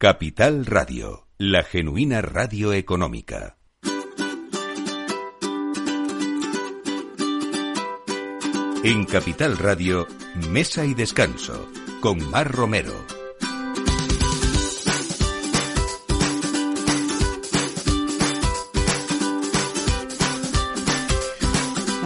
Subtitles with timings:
[0.00, 3.56] Capital Radio, la genuina radio económica.
[8.84, 10.06] En Capital Radio,
[10.50, 11.68] Mesa y Descanso,
[12.00, 13.17] con Mar Romero.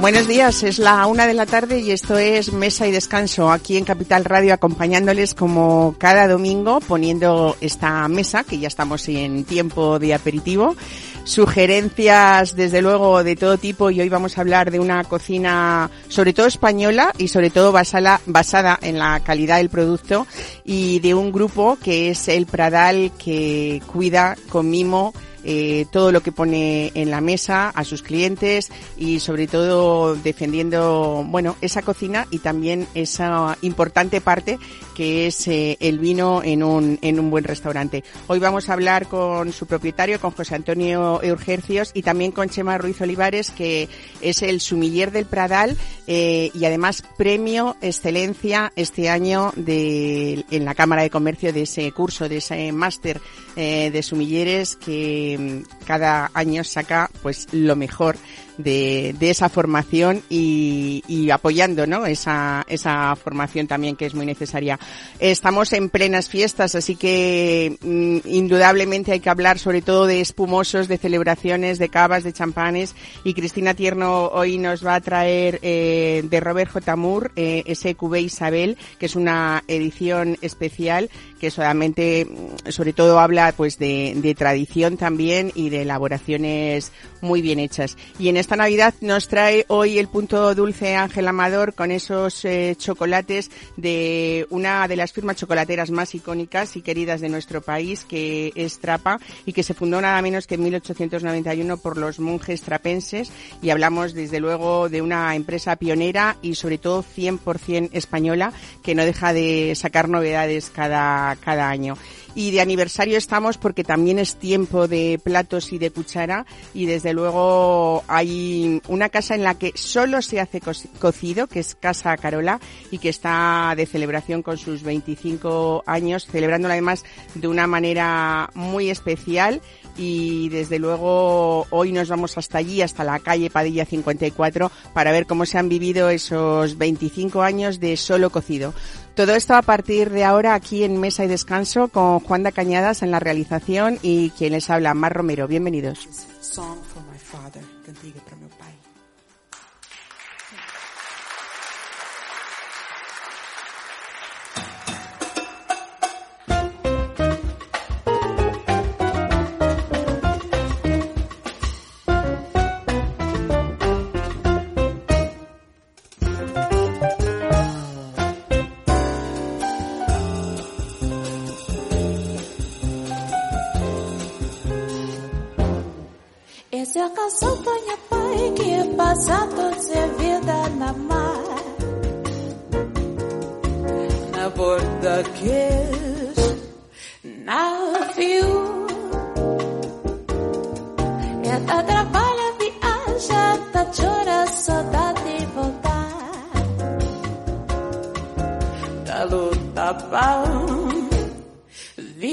[0.03, 3.77] Buenos días, es la una de la tarde y esto es Mesa y Descanso aquí
[3.77, 10.01] en Capital Radio acompañándoles como cada domingo poniendo esta mesa que ya estamos en tiempo
[10.01, 10.75] de aperitivo.
[11.23, 16.33] Sugerencias desde luego de todo tipo y hoy vamos a hablar de una cocina sobre
[16.33, 20.27] todo española y sobre todo basada, basada en la calidad del producto
[20.65, 26.21] y de un grupo que es el Pradal que cuida con mimo eh, todo lo
[26.21, 32.27] que pone en la mesa a sus clientes y sobre todo defendiendo, bueno, esa cocina
[32.31, 34.59] y también esa importante parte
[34.95, 38.05] que es eh, el vino en un, en un buen restaurante.
[38.27, 42.79] Hoy vamos a hablar con su propietario, con José Antonio Eurgercios y también con Chema
[42.79, 43.89] Ruiz Olivares, que
[44.21, 45.77] es el sumiller del Pradal
[46.07, 51.91] eh, y además premio excelencia este año de, en la Cámara de Comercio de ese
[51.93, 53.21] curso, de ese máster
[53.57, 58.17] eh, de sumilleres que mm, cada año saca pues lo mejor
[58.59, 62.07] de, de esa formación y, y, apoyando ¿no?
[62.07, 64.79] esa, esa formación también que es muy necesaria.
[65.19, 70.89] Estamos en plenas fiestas, así que mm, indudablemente hay que hablar sobre todo de espumosos,
[70.89, 76.23] de celebraciones, de cavas, de champanes y Cristina Tierno hoy nos va a traer eh,
[76.25, 76.97] de Robert J.
[76.97, 81.11] Moore eh, Cubé Isabel, que es una edición especial
[81.43, 82.29] que solamente,
[82.69, 87.97] sobre todo habla pues de, de tradición también y de elaboraciones muy bien hechas.
[88.17, 92.77] Y en esta Navidad nos trae hoy el punto dulce Ángel Amador con esos eh,
[92.79, 98.53] chocolates de una de las firmas chocolateras más icónicas y queridas de nuestro país, que
[98.55, 103.33] es Trapa, y que se fundó nada menos que en 1891 por los monjes trapenses.
[103.63, 108.53] Y hablamos desde luego de una empresa pionera y sobre todo 100% española,
[108.85, 111.97] que no deja de sacar novedades cada, cada año.
[112.35, 116.47] Y de aniversario estamos porque también es tiempo de platos y de cuchara.
[116.73, 120.61] Y desde luego hay una casa en la que solo se hace
[120.99, 122.59] cocido, que es Casa Carola
[122.91, 127.05] y que está de celebración con sus 25 años, celebrándola además
[127.35, 129.61] de una manera muy especial.
[129.99, 135.27] Y desde luego hoy nos vamos hasta allí, hasta la calle Padilla 54, para ver
[135.27, 138.73] cómo se han vivido esos 25 años de solo cocido.
[139.15, 143.03] Todo esto a partir de ahora aquí en Mesa y Descanso con Juan da Cañadas
[143.03, 145.47] en la realización y quien les habla, Mar Romero.
[145.47, 146.09] Bienvenidos.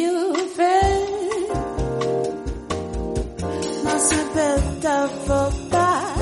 [0.07, 1.09] Viver
[4.33, 6.15] tenta voltar,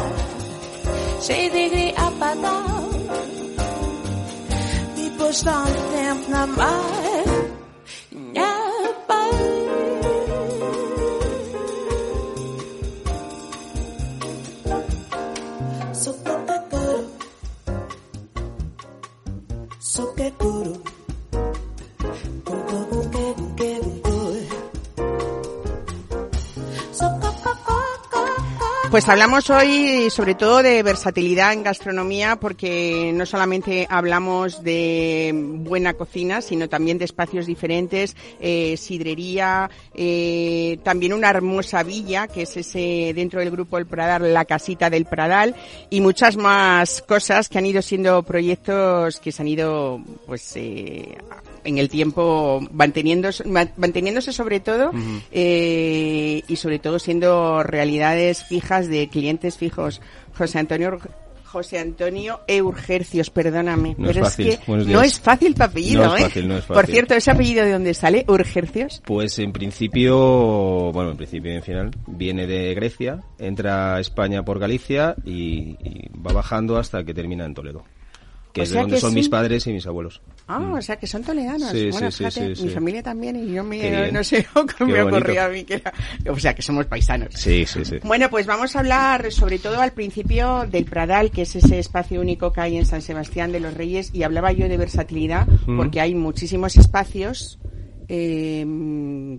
[1.22, 2.90] cheio de griapatão.
[4.96, 7.17] Depois de um tempo na mar,
[28.98, 35.94] Pues hablamos hoy sobre todo de versatilidad en gastronomía porque no solamente hablamos de buena
[35.94, 42.58] cocina, sino también de espacios diferentes, eh, sidrería, eh, también una hermosa villa que es
[42.58, 45.54] ese dentro del grupo El Pradal, la casita del Pradal
[45.92, 51.20] y muchas más cosas que han ido siendo proyectos que se han ido pues eh,
[51.68, 55.22] en el tiempo manteniéndose, manteniéndose sobre todo uh -huh.
[55.32, 60.02] eh, y sobre todo siendo realidades fijas de clientes fijos.
[60.38, 60.98] José Antonio
[61.46, 63.96] José Antonio Eurgercios, perdóname.
[63.98, 64.48] No es pero fácil.
[64.50, 66.26] es que Buenos no es fácil tu apellido, No es ¿eh?
[66.26, 66.92] fácil, no es Por fácil.
[66.94, 68.26] cierto, ¿ese apellido de dónde sale?
[68.28, 69.02] Urgercios.
[69.06, 74.44] Pues en principio, bueno, en principio y en final, viene de Grecia, entra a España
[74.44, 77.84] por Galicia y, y va bajando hasta que termina en Toledo.
[78.58, 79.16] Que O es de sea donde que son sí.
[79.18, 80.22] mis padres y mis abuelos.
[80.48, 81.72] Ah, o sea que son toledanos.
[81.74, 81.76] Mm.
[81.78, 84.46] Sí, bueno, sí, fíjate, mi familia también y yo me, Qué no sé
[84.78, 85.94] cómo me ocurrió a mí que era,
[86.32, 87.30] o sea que somos paisanos.
[87.36, 87.98] Sí, sí, sí.
[88.04, 92.20] Bueno, pues vamos a hablar sobre todo al principio del Pradal, que es ese espacio
[92.22, 95.78] único que hay en San Sebastián de los Reyes, y hablaba yo de versatilidad, Mm.
[95.78, 97.60] porque hay muchísimos espacios,
[98.08, 99.36] eh, mm,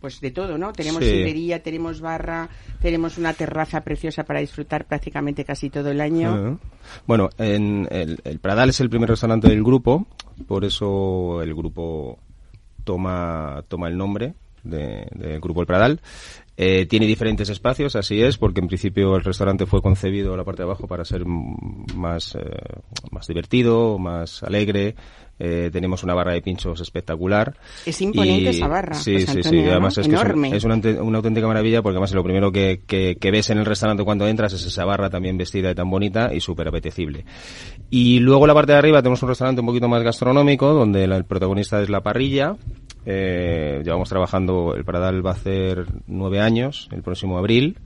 [0.00, 0.72] pues de todo, ¿no?
[0.72, 1.60] Tenemos Sí.
[1.62, 2.48] tenemos barra,
[2.80, 6.58] tenemos una terraza preciosa para disfrutar prácticamente casi todo el año.
[7.06, 10.06] Bueno, en el, el Pradal es el primer restaurante del grupo,
[10.46, 12.18] por eso el grupo
[12.84, 14.34] toma, toma el nombre
[14.70, 16.00] de- del grupo El Pradal.
[16.58, 20.62] Eh, tiene diferentes espacios, así es, porque en principio el restaurante fue concebido la parte
[20.62, 22.40] de abajo para ser más, eh,
[23.10, 24.94] más divertido, más alegre.
[25.38, 27.54] Eh, tenemos una barra de pinchos espectacular.
[27.84, 29.66] Es imponente Y- esa barra, Sí, José sí, Antonio, sí.
[29.66, 29.70] ¿no?
[29.72, 30.56] Además es que es, Enorme.
[30.56, 33.58] es una, ante- una auténtica maravilla porque además lo primero que, que- que ves en
[33.58, 37.26] el restaurante cuando entras es esa barra también vestida y tan bonita y súper apetecible.
[37.90, 41.18] Y luego la parte de arriba tenemos un restaurante un poquito más gastronómico donde la-
[41.18, 42.56] el protagonista es la parrilla.
[43.08, 47.78] Eh, llevamos trabajando, el Pradal va a hacer nueve años, el próximo abril.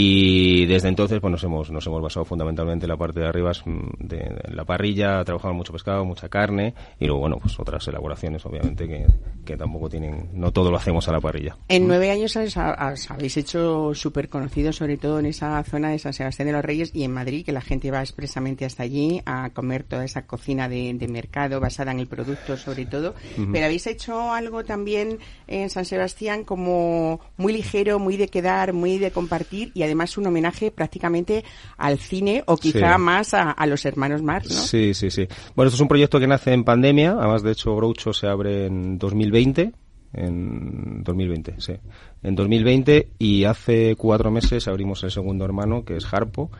[0.00, 3.50] Y desde entonces pues nos hemos, nos hemos basado fundamentalmente en la parte de arriba
[3.64, 7.88] mm, de, de la parrilla, trabajamos mucho pescado, mucha carne y luego bueno pues otras
[7.88, 9.06] elaboraciones obviamente que,
[9.44, 11.56] que tampoco tienen, no todo lo hacemos a la parrilla.
[11.68, 16.12] En nueve años os, habéis hecho súper conocidos, sobre todo en esa zona de San
[16.12, 19.50] Sebastián de los Reyes y en Madrid, que la gente va expresamente hasta allí a
[19.50, 23.14] comer toda esa cocina de, de mercado basada en el producto, sobre todo.
[23.52, 25.18] Pero habéis hecho algo también
[25.48, 30.26] en San Sebastián como muy ligero, muy de quedar, muy de compartir y además un
[30.26, 31.44] homenaje prácticamente
[31.76, 33.00] al cine o quizá Sí.
[33.00, 34.60] más a, a los hermanos Marx, ¿no?
[34.60, 35.26] Sí, sí, sí.
[35.56, 38.66] Bueno, esto es un proyecto que nace en pandemia, además de hecho Groucho se abre
[38.66, 39.72] en 2020,
[40.14, 41.74] en 2020, sí.
[42.22, 46.50] En 2020 y hace cuatro meses abrimos el segundo hermano, que es Harpo,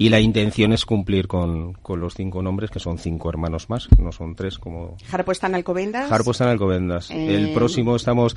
[0.00, 3.88] y la intención es cumplir con, con los cinco nombres, que son cinco hermanos más,
[3.98, 6.10] no son tres como Harpo está en Alcobendas.
[6.10, 7.10] Harpo está en Alcobendas.
[7.10, 8.36] Eh, El próximo estamos.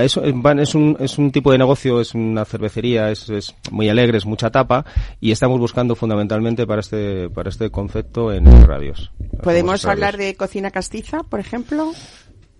[0.00, 4.16] Es, es un, es un tipo de negocio, es una cervecería, es, es muy alegre,
[4.16, 4.86] es mucha tapa
[5.20, 9.12] y estamos buscando fundamentalmente para este para este concepto en radios.
[9.42, 10.28] ¿Podemos hablar radios.
[10.30, 11.92] de cocina castiza, por ejemplo?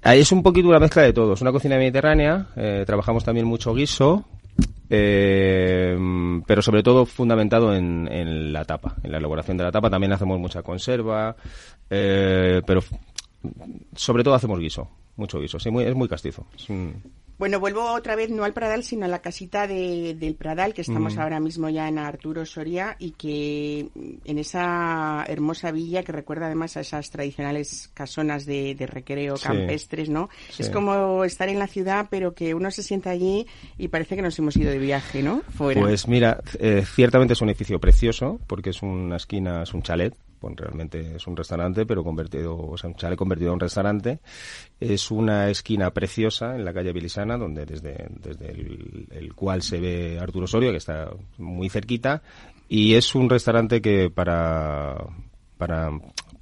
[0.02, 1.32] Es un poquito una mezcla de todo.
[1.32, 2.48] Es una cocina mediterránea.
[2.54, 4.24] eh, trabajamos también mucho guiso.
[4.90, 5.96] Eh,
[6.46, 9.90] pero sobre todo fundamentado en, en la tapa, en la elaboración de la tapa.
[9.90, 11.36] También hacemos mucha conserva,
[11.90, 12.80] eh, pero
[13.94, 15.58] sobre todo hacemos guiso, mucho guiso.
[15.58, 16.46] Sí, muy, es muy castizo.
[16.56, 17.02] Es un-
[17.38, 20.80] Bueno, vuelvo otra vez no al Pradal, sino a la casita de- del Pradal, que
[20.80, 21.20] estamos Mm.
[21.20, 26.46] ahora mismo ya en Arturo Soria y que mm, en esa hermosa villa que recuerda
[26.46, 29.44] además a esas tradicionales casonas de, de recreo Sí.
[29.48, 30.30] campestres, ¿no?
[30.50, 30.62] Sí.
[30.62, 33.46] Es como estar en la ciudad, pero que uno se sienta allí
[33.76, 35.42] y parece que nos hemos ido de viaje, ¿no?
[35.56, 35.82] Fuera.
[35.82, 40.14] Pues mira, eh, ciertamente es un edificio precioso porque es una esquina, es un chalet.
[40.38, 44.20] Pues realmente es un restaurante, pero convertido, o sea, un chalet convertido en un restaurante.
[44.80, 50.18] Es una esquina preciosa en la calle Vilisana, donde desde, desde el, cual se ve
[50.20, 52.22] Arturo Osorio, que está muy cerquita.
[52.68, 55.06] Y es un restaurante que para,
[55.56, 55.90] para,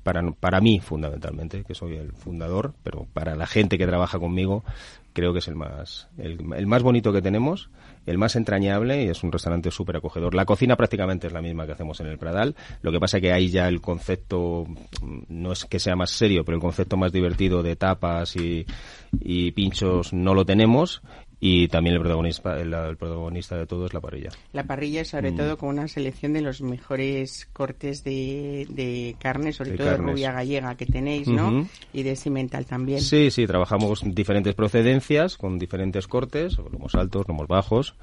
[0.03, 4.65] para, para mí, fundamentalmente, que soy el fundador, pero para la gente que trabaja conmigo,
[5.13, 7.71] creo que es el más, el más bonito que tenemos,
[8.07, 10.35] el más entrañable y es un restaurante súper acogedor.
[10.35, 13.33] La cocina prácticamente es la misma que hacemos en el Pradal, lo que pasa que
[13.33, 14.67] ahí ya el concepto,
[15.03, 19.53] mm, no es que sea más serio, pero el concepto más divertido de tapas y
[19.53, 21.03] pinchos no lo tenemos
[21.41, 24.31] y también el protagonista, el, el protagonista de todo es la parrilla.
[24.53, 25.37] La parrilla, sobre Mm.
[25.37, 29.97] todo con una selección de los mejores cortes de, de carne, sobre De todo de
[29.97, 31.69] rubia gallega que tenéis, ¿no?
[31.93, 33.01] Y de cimental también.
[33.01, 37.95] Sí, sí, trabajamos diferentes procedencias con diferentes cortes, lomos altos, lomos bajos,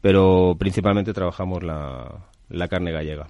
[0.00, 3.28] pero principalmente trabajamos la, la carne gallega.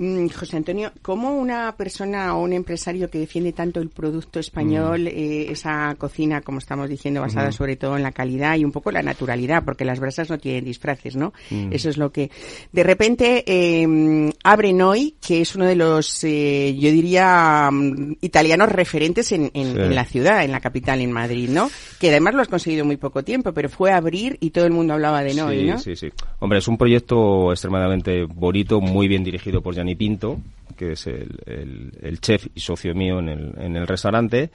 [0.00, 5.02] Mm, José Antonio, ¿cómo una persona o un empresario que defiende tanto el producto español,
[5.02, 5.06] Mm.
[5.08, 8.92] eh, esa cocina, como estamos diciendo, basada sobre todo en la calidad y un poco
[8.92, 11.32] la naturalidad, porque las brasas no tienen disfraces, ¿no?
[11.50, 11.72] Mm.
[11.72, 12.30] Eso es lo que...
[12.72, 18.68] De repente eh, abren hoy, que es uno de los, eh, yo diría, mm, italianos
[18.70, 19.80] referentes en, en- Sí.
[19.80, 21.68] en la ciudad, en la capital, en Madrid, ¿no?
[21.98, 24.72] Que además lo has conseguido muy poco tiempo, pero fue a abrir y todo el
[24.72, 25.78] mundo hablaba de Noi, sí, ¿no?
[25.80, 26.08] sí, sí.
[26.38, 30.38] Hombre, es un proyecto extremadamente bonito, muy bien dirigido por Gianni Pinto,
[30.76, 34.50] que es el, el- el chef y socio mío en el, en el restaurante.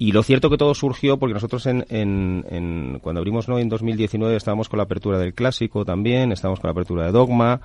[0.00, 3.58] Y lo cierto que todo surgió porque nosotros en, en- en- cuando abrimos ¿no?
[3.58, 7.60] en 2019 estábamos con la apertura del clásico también, estábamos con la apertura de Dogma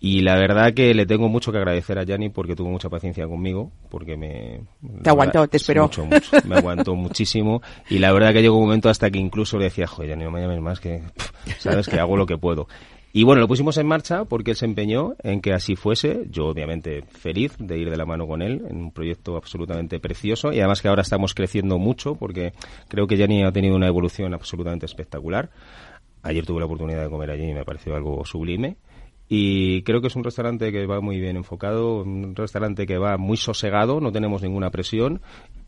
[0.00, 3.26] Y la verdad que le tengo mucho que agradecer a Yanni porque tuvo mucha paciencia
[3.26, 4.60] conmigo, porque me...
[5.02, 5.82] Te aguantó, te esperó.
[5.82, 7.60] Mucho, mucho, me aguantó muchísimo.
[7.90, 10.30] Y la verdad que llegó un momento hasta que incluso le decía, joder, Yanni, no
[10.30, 11.02] me llames más, que
[11.58, 12.66] sabes que hago lo que puedo.
[13.12, 16.26] Y bueno, lo pusimos en marcha porque él se empeñó en que así fuese.
[16.30, 20.52] Yo, obviamente, feliz de ir de la mano con él en un proyecto absolutamente precioso.
[20.52, 22.52] Y además que ahora estamos creciendo mucho porque
[22.88, 25.50] creo que Yanni ha tenido una evolución absolutamente espectacular.
[26.22, 28.76] Ayer tuve la oportunidad de comer allí y me pareció algo sublime.
[29.28, 33.18] Y creo que es un restaurante que va muy bien enfocado, un restaurante que va
[33.18, 35.20] muy sosegado, no tenemos ninguna presión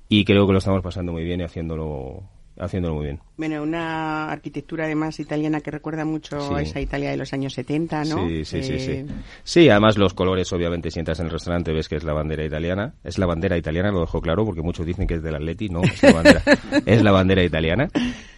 [0.09, 2.23] y creo que lo estamos pasando muy bien y haciéndolo
[2.59, 3.20] haciéndolo muy bien.
[3.40, 8.04] Bueno, una arquitectura además italiana que recuerda mucho a esa Italia de los años 70,
[8.04, 8.28] ¿no?
[8.28, 9.06] Sí, sí, sí, sí.
[9.42, 12.44] Sí, además los colores, obviamente, si entras en el restaurante ves que es la bandera
[12.44, 12.92] italiana.
[13.02, 15.80] Es la bandera italiana, lo dejo claro, porque muchos dicen que es del Atleti, no,
[15.80, 16.42] es la bandera,
[16.85, 17.88] es la bandera italiana.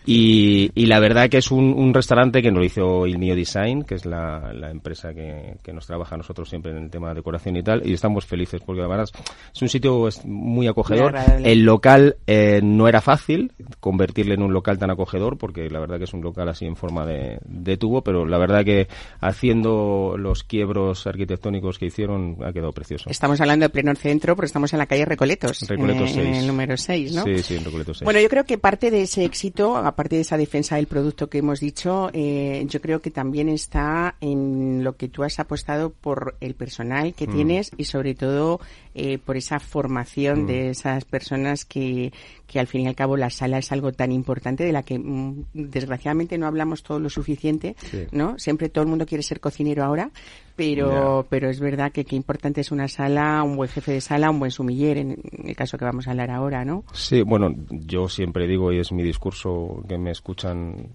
[0.04, 3.37] Y, y, la verdad que es un, un, restaurante que nos lo hizo Il Mio
[3.37, 6.90] Design, que es la, la empresa que, que, nos trabaja a nosotros siempre en el
[6.90, 9.12] tema de decoración y tal, y estamos felices porque además
[9.54, 11.12] es un sitio muy acogedor.
[11.12, 15.80] Muy el local eh, no era fácil convertirle en un local tan acogedor, porque la
[15.80, 18.88] verdad que es un local así en forma de, de tubo, pero la verdad que
[19.20, 23.11] haciendo los quiebros arquitectónicos que hicieron ha quedado precioso.
[23.11, 26.26] Estamos hablando de pleno centro, porque estamos en la calle Recoletos, Recoletos en, 6.
[26.26, 27.25] en el número 6, ¿no?
[27.25, 28.04] Sí, sí, en Recoletos 6.
[28.04, 31.38] Bueno, yo creo que parte de ese éxito aparte de esa defensa del producto que
[31.38, 36.37] hemos dicho, eh, yo creo que también está en lo que tú has apostado por
[36.40, 37.32] el personal que mm.
[37.32, 38.61] tienes y sobre todo
[38.94, 40.46] eh, por esa formación mm.
[40.46, 42.12] de esas personas que,
[42.46, 44.99] que al fin y al cabo la sala es algo tan importante de la que
[44.99, 48.07] mm, desgraciadamente no hablamos todo lo suficiente, sí.
[48.12, 48.39] ¿no?
[48.39, 50.11] Siempre todo el mundo quiere ser cocinero ahora,
[50.57, 54.31] pero, pero es verdad que qué importante es una sala, un buen jefe de sala,
[54.31, 56.85] un buen sumiller, en el caso que vamos a hablar ahora, ¿no?
[56.93, 60.89] Sí, bueno, yo siempre digo, y es mi discurso que me escuchan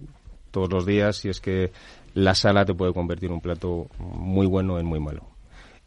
[0.50, 1.72] todos los días, y es que
[2.14, 5.24] la sala te puede convertir un plato muy bueno en muy malo.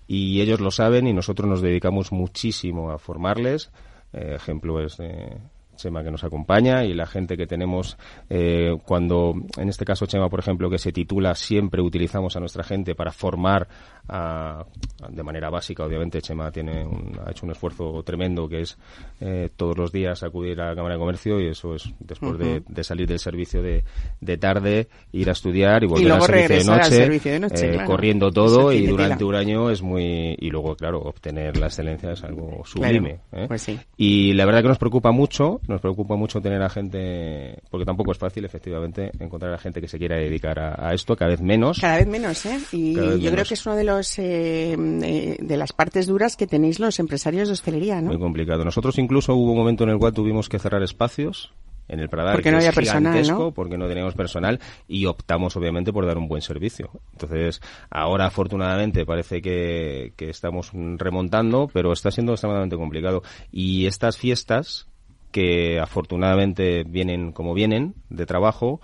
[0.07, 3.71] Y ellos lo saben y nosotros nos dedicamos muchísimo a formarles.
[4.11, 5.37] Eh, ejemplo es eh,
[5.81, 7.97] Chema que nos acompaña y la gente que tenemos
[8.29, 12.63] eh, cuando, en este caso Chema, por ejemplo, que se titula, siempre utilizamos a nuestra
[12.63, 13.67] gente para formar
[14.11, 14.65] a,
[15.09, 15.85] de manera básica.
[15.85, 18.77] Obviamente Chema tiene un, ha hecho un esfuerzo tremendo que es
[19.21, 22.61] eh, todos los días acudir a la Cámara de Comercio y eso es después de,
[22.67, 23.83] de salir del servicio de,
[24.19, 27.31] de tarde, ir a estudiar y volver luego al servicio de regresar al noche, servicio
[27.31, 27.87] de noche, eh, claro.
[27.87, 30.35] corriendo todo y durante un año es muy...
[30.37, 33.19] Y luego, claro, obtener la excelencia es algo sublime.
[33.31, 33.45] ¿eh?
[33.47, 33.79] Pues sí.
[33.97, 38.11] Y la verdad que nos preocupa mucho, nos preocupa mucho tener a gente, porque tampoco
[38.11, 41.41] es fácil, efectivamente, encontrar a gente que se quiera dedicar a, a esto, cada vez
[41.41, 41.79] menos.
[41.79, 42.59] Cada vez menos, ¿eh?
[42.71, 46.47] Y yo creo que es uno de los eh, eh, de las partes duras que
[46.47, 48.09] tenéis los empresarios de hostelería, ¿no?
[48.09, 48.63] Muy complicado.
[48.65, 51.53] Nosotros incluso hubo un momento en el cual tuvimos que cerrar espacios
[51.87, 53.51] en el Pradar, Porque que no había personal, ¿no?
[53.51, 56.89] porque no teníamos personal y optamos obviamente por dar un buen servicio.
[57.11, 63.23] Entonces, ahora afortunadamente parece que, que estamos remontando, pero está siendo extremadamente complicado.
[63.51, 64.87] Y estas fiestas,
[65.31, 68.79] que afortunadamente vienen como vienen, de trabajo,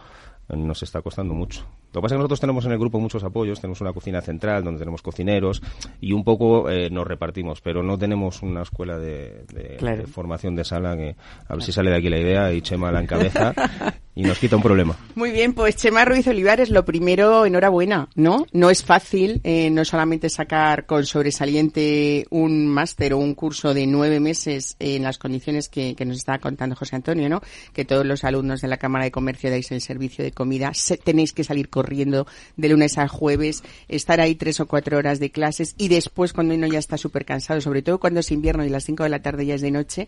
[0.50, 1.66] nos está costando mucho.
[1.98, 4.22] Lo que pasa es que nosotros tenemos en el grupo muchos apoyos, tenemos una cocina
[4.22, 5.63] central donde tenemos cocineros
[6.00, 10.01] y un poco eh, nos repartimos, pero no tenemos una escuela de, de- Claro.
[10.04, 11.16] de formación de sala que
[11.48, 13.51] a ver si sale de aquí la idea y Chema la encabeza
[14.18, 14.98] y nos quita un problema.
[15.16, 18.48] Muy bien, pues Chema Ruiz Olivares, lo primero, enhorabuena, ¿no?
[18.52, 23.86] No es fácil eh, no solamente sacar con sobresaliente un máster o un curso de
[23.88, 27.42] nueve meses en las condiciones que, que nos está contando José Antonio, ¿no?
[27.74, 30.98] Que todos los alumnos de la Cámara de Comercio dais el servicio de comida, se-
[30.98, 35.30] tenéis que salir corriendo de lunes al jueves, estar ahí tres o cuatro horas de
[35.30, 38.70] clases y después cuando uno ya está súper cansado, sobre todo cuando es invierno y
[38.70, 40.08] las cinco de la tarde ya es de noche,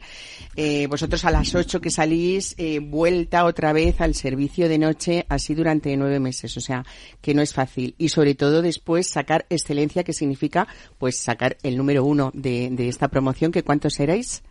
[0.56, 5.26] eh, vosotros a las ocho que salís, eh, vuelta otra vez al servicio de noche,
[5.30, 6.86] así durante nueve meses, o sea,
[7.22, 7.96] que no es fácil.
[7.98, 12.88] Y sobre todo después sacar excelencia, que significa pues sacar el número uno de, de
[12.88, 14.44] esta promoción, que cuántos erais.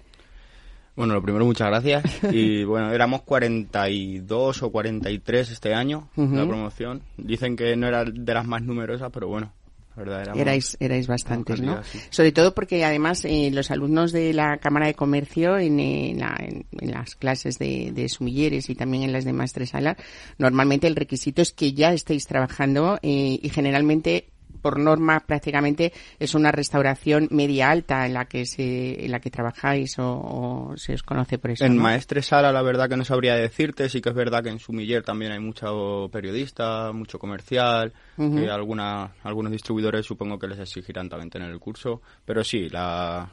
[0.99, 2.05] Bueno, lo primero, muchas gracias.
[2.33, 7.02] Y bueno, éramos 42 o 43 este año, la promoción.
[7.17, 9.52] Dicen que no era de las más numerosas, pero bueno,
[9.99, 10.40] verdad éramos...
[10.40, 11.83] Erais, erais bastantes, ¿no?
[11.85, 11.99] sí.
[12.11, 16.37] Sobre todo porque además eh, los alumnos de la Cámara de Comercio en, eh, la-
[16.38, 19.97] en- en las clases de, de sumilleres y también en las de maestresala,
[20.38, 24.28] normalmente el requisito es que ya estéis trabajando eh, y generalmente
[24.61, 29.31] por norma prácticamente es una restauración media alta en la que se en la que
[29.31, 31.65] trabajáis o, o se os conoce por eso.
[31.65, 31.83] En ¿no?
[31.83, 35.03] Maestre Sala la verdad que no sabría decirte, sí que es verdad que en Sumiller
[35.03, 38.37] también hay mucho periodista, mucho comercial, Ujú.
[38.37, 43.29] que alguna, algunos distribuidores supongo que les exigirán también tener el curso, pero sí, la,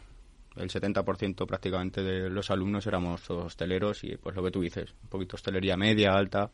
[0.57, 5.09] el 70% prácticamente de los alumnos éramos hosteleros y pues lo que tú dices, un
[5.09, 6.49] poquito hostelería media, alta.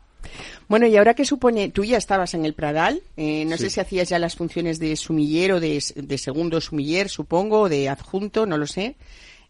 [0.68, 3.80] Bueno, y ahora qué supone, tú ya estabas en el Pradal, eh, no sé si
[3.80, 8.46] hacías ya las funciones de sumiller o de, de segundo sumiller, supongo, o de adjunto,
[8.46, 8.96] no lo sé.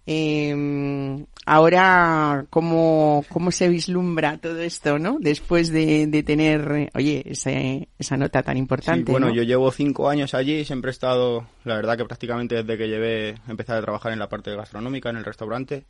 [0.07, 5.17] Eh, ahora, ¿cómo, ¿cómo se vislumbra todo esto, no?
[5.19, 9.05] Después de, de tener, oye, ese- esa nota tan importante.
[9.05, 9.33] Sí, bueno, ¿no?
[9.33, 13.35] yo llevo cinco años allí, siempre he estado, la verdad que prácticamente desde que llevé,
[13.47, 15.85] empecé a trabajar en la parte gastronómica, en el restaurante.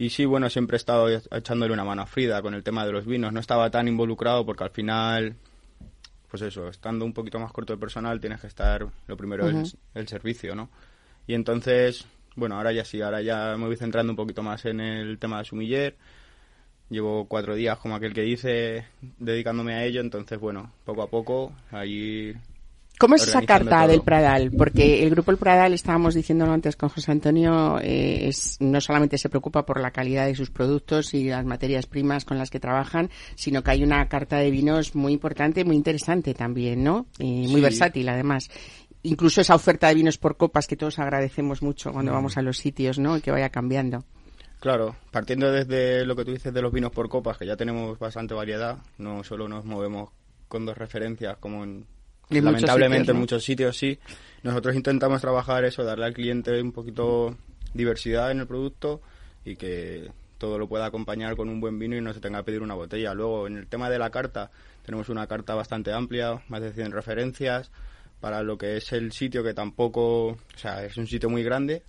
[0.00, 2.92] Y sí, bueno, siempre he estado echándole una mano a Frida con el tema de
[2.92, 3.32] los vinos.
[3.32, 5.34] No estaba tan involucrado porque al final,
[6.30, 9.56] pues eso, estando un poquito más corto de personal, tienes que estar, lo primero, el,
[9.94, 10.70] el servicio, ¿no?
[11.26, 12.06] Y entonces,
[12.38, 15.38] bueno, ahora ya sí, ahora ya me voy centrando un poquito más en el tema
[15.38, 15.96] de sumiller.
[16.88, 18.86] Llevo cuatro días, como aquel que dice,
[19.18, 22.34] dedicándome a ello, entonces, bueno, poco a poco, ahí
[22.98, 23.88] ¿Cómo es esa carta todo.
[23.88, 24.50] del Pradal?
[24.50, 29.18] Porque el grupo El Pradal, estábamos diciéndolo antes con José Antonio, eh, es, no solamente
[29.18, 32.58] se preocupa por la calidad de sus productos y las materias primas con las que
[32.58, 37.06] trabajan, sino que hay una carta de vinos muy importante, muy interesante también, ¿no?
[37.20, 37.60] Y muy Sí.
[37.60, 38.50] versátil, además.
[39.02, 41.92] Incluso esa oferta de vinos por copas que todos agradecemos mucho Mm.
[41.92, 43.16] cuando vamos a los sitios, ¿no?
[43.16, 44.04] Y que vaya cambiando.
[44.60, 47.98] Claro, partiendo desde lo que tú dices de los vinos por copas, que ya tenemos
[47.98, 50.10] bastante variedad, no solo nos movemos
[50.48, 51.86] con dos referencias como en,
[52.28, 53.12] muchos lamentablemente sitios, ¿no?
[53.12, 53.98] en muchos sitios sí.
[54.42, 57.36] Nosotros intentamos trabajar eso, darle al cliente un poquito
[57.72, 59.00] diversidad en el producto
[59.44, 62.44] y que todo lo pueda acompañar con un buen vino y no se tenga que
[62.44, 63.14] pedir una botella.
[63.14, 64.50] Luego, en el tema de la carta,
[64.84, 67.70] tenemos una carta bastante amplia, más de 100 referencias,
[68.20, 71.82] para lo que es el sitio que tampoco, o sea, es un sitio muy grande,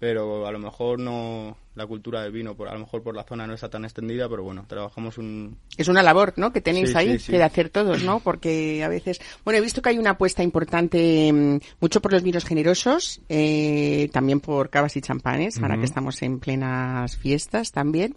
[0.00, 3.22] pero a lo mejor no la cultura del vino, por, a lo mejor por la
[3.22, 5.56] zona no está tan extendida, pero bueno, trabajamos un...
[5.76, 6.52] Es una labor, ¿no?
[6.52, 7.32] Que tenéis Sí, ahí sí, sí.
[7.32, 8.18] que de hacer todos, ¿no?
[8.20, 12.22] Porque a veces, bueno, he visto que hay una apuesta importante mm, mucho por los
[12.22, 18.16] vinos generosos, eh, también por cavas y champanes, ahora que estamos en plenas fiestas también.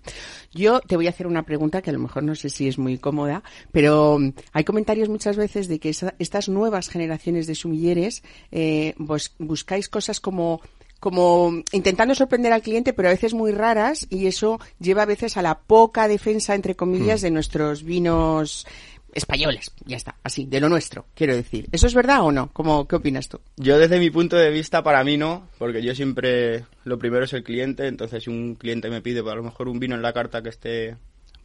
[0.51, 2.77] Yo te voy a hacer una pregunta que a lo mejor no sé si es
[2.79, 7.55] muy cómoda, pero mm, hay comentarios muchas veces de que esa- estas nuevas generaciones de
[7.55, 10.59] sumilleres eh, vos buscáis cosas como
[11.03, 15.35] como intentando sorprender al cliente, pero a veces muy raras, y eso lleva a veces
[15.35, 17.23] a la poca defensa, entre comillas, Hmm.
[17.25, 18.65] de nuestros vinos
[19.13, 19.73] españoles.
[19.85, 21.67] Ya está, así, de lo nuestro, quiero decir.
[21.73, 22.51] ¿Eso es verdad o no?
[22.53, 23.41] ¿Cómo, ¿Qué opinas tú?
[23.57, 27.33] Yo desde mi punto de vista, para mí no, porque yo siempre, lo primero es
[27.33, 30.13] el cliente, entonces si un cliente me pide a lo mejor un vino en la
[30.13, 30.95] carta que esté,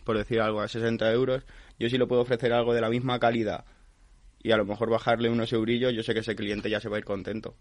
[0.04, 1.42] por decir algo, a 60 euros,
[1.80, 3.64] yo sí lo puedo ofrecer algo de la misma calidad
[4.40, 6.94] y a lo mejor bajarle unos eurillos, yo sé que ese cliente ya se va
[6.94, 7.56] a ir contento.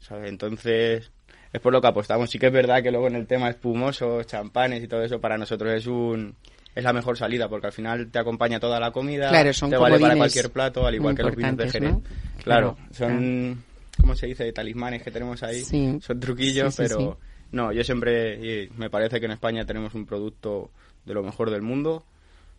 [0.00, 0.28] ¿sabes?
[0.28, 1.12] Entonces,
[1.52, 2.30] es por lo que apostamos.
[2.30, 5.38] Sí que es verdad que luego en el tema espumosos, champanes y todo eso, para
[5.38, 6.34] nosotros es un
[6.74, 9.76] es la mejor salida, porque al final te acompaña toda la comida, Claro, son te
[9.76, 11.90] vale para cualquier plato, al igual que los vinos de Jerez.
[11.90, 12.02] ¿no?
[12.44, 13.64] Claro, Claro, son,
[14.00, 14.52] ¿cómo se dice?
[14.52, 15.64] Talismanes que tenemos ahí.
[15.64, 15.98] Sí.
[16.00, 17.18] Son truquillos, Sí, sí, pero
[17.50, 20.70] no, yo siempre, y me parece que en España tenemos un producto
[21.04, 22.04] de lo mejor del mundo,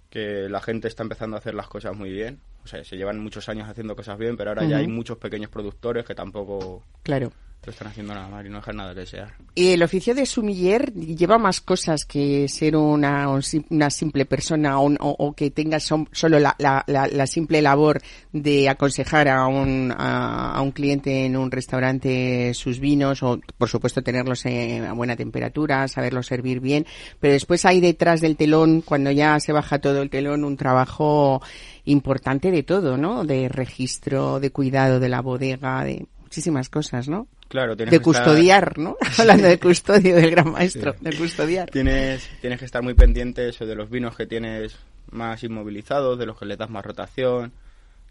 [0.09, 2.39] que la gente está empezando a hacer las cosas muy bien.
[2.65, 5.49] O sea, se llevan muchos años haciendo cosas bien, pero ahora ya hay muchos pequeños
[5.49, 7.31] productores que tampoco Claro.
[7.67, 9.33] Están haciendo nada mal y no dejan nada que desear.
[9.55, 13.27] El oficio de sumiller lleva más cosas que ser una,
[13.69, 19.93] una simple persona o, que tenga solo la, la- simple labor de aconsejar a un,
[19.95, 24.93] a, a un cliente en un restaurante sus vinos o, por supuesto, tenerlos en- a
[24.93, 26.85] buena temperatura, saberlos servir bien.
[27.19, 31.41] Pero después hay detrás del telón, cuando ya se baja todo el telón, un trabajo
[31.85, 33.25] importante de todo, ¿no?
[33.25, 37.27] De registro, de cuidado de la bodega, de muchísimas cosas, ¿no?
[37.49, 38.95] Claro, tienes de que estar- custodiar, ¿no?
[39.17, 41.69] Hablando de custodio, del gran maestro, de custodiar.
[41.69, 44.77] Tienes, tienes que estar muy pendiente eso de los vinos que tienes
[45.11, 47.51] más inmovilizados, de los que le das más rotación,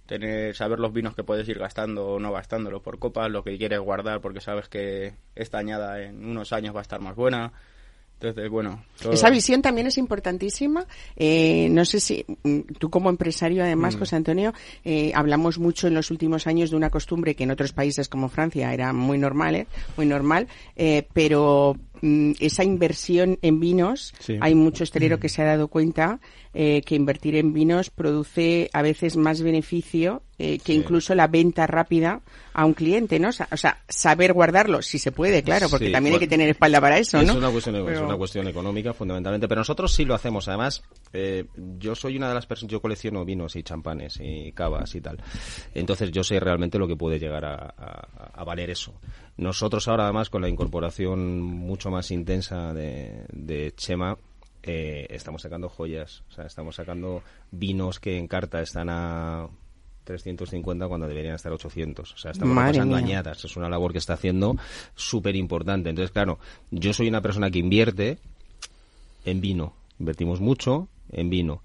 [0.07, 3.57] tener, saber los vinos que puedes ir gastando o no gastándolo por copas, lo que
[3.57, 7.53] quieres guardar porque sabes que esta añada en unos años va a estar más buena.
[8.20, 8.83] Entonces, bueno.
[9.00, 10.85] todo- Esa visión también es importantísima.
[11.16, 13.98] Eh, no sé si mm, tú como empresario, además, Mm.
[14.00, 14.52] José Antonio,
[14.85, 18.28] eh, hablamos mucho en los últimos años de una costumbre que en otros países como
[18.28, 19.66] Francia era muy normal, ¿eh?
[19.96, 21.76] muy normal, eh, pero
[22.40, 24.37] esa inversión en vinos, Sí.
[24.40, 26.20] hay mucho hostelero que se ha dado cuenta
[26.54, 31.66] eh, que invertir en vinos produce a veces más beneficio eh, que incluso la venta
[31.66, 32.20] rápida
[32.54, 33.28] a un cliente, ¿no?
[33.30, 36.28] O sea, o sea, saber guardarlo, si se puede, claro, porque Sí, también hay que
[36.28, 37.37] tener espalda para eso, Es ¿no?
[37.38, 40.46] una cuestión, es una cuestión económica fundamentalmente, pero nosotros sí lo hacemos.
[40.48, 40.82] Además,
[41.12, 41.44] eh,
[41.78, 45.18] yo soy una de las personas, yo colecciono vinos y champanes y cavas y tal.
[45.74, 48.94] Entonces yo sé realmente lo que puede llegar a, a- a valer eso.
[49.38, 54.18] Nosotros ahora además con la incorporación mucho más intensa de, de Chema,
[54.62, 59.48] eh, estamos sacando joyas, o sea, estamos sacando vinos que en carta están a
[60.05, 62.12] 350 cuando deberían estar 800.
[62.12, 63.05] O sea, estamos Madre pasando mía.
[63.07, 63.44] añadas.
[63.44, 64.57] Es una labor que está haciendo
[64.94, 65.90] súper importante.
[65.90, 66.38] Entonces, claro,
[66.70, 68.18] yo soy una persona que invierte
[69.24, 69.74] en vino.
[69.98, 71.62] Invertimos mucho en vino.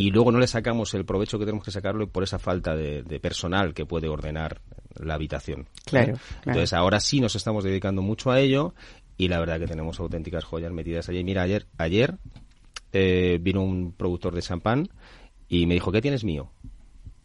[0.00, 3.02] Y luego no le sacamos el provecho que tenemos que sacarlo por esa falta de,
[3.02, 4.62] de personal que puede ordenar
[4.98, 5.68] la habitación.
[5.84, 6.16] Claro, ¿eh?
[6.16, 6.38] claro.
[6.46, 8.72] Entonces, ahora sí nos estamos dedicando mucho a ello
[9.18, 11.22] y la verdad que tenemos auténticas joyas metidas allí.
[11.22, 12.16] Mira, ayer, ayer
[12.94, 14.88] eh, vino un productor de champán
[15.50, 16.50] y me dijo, ¿qué tienes mío?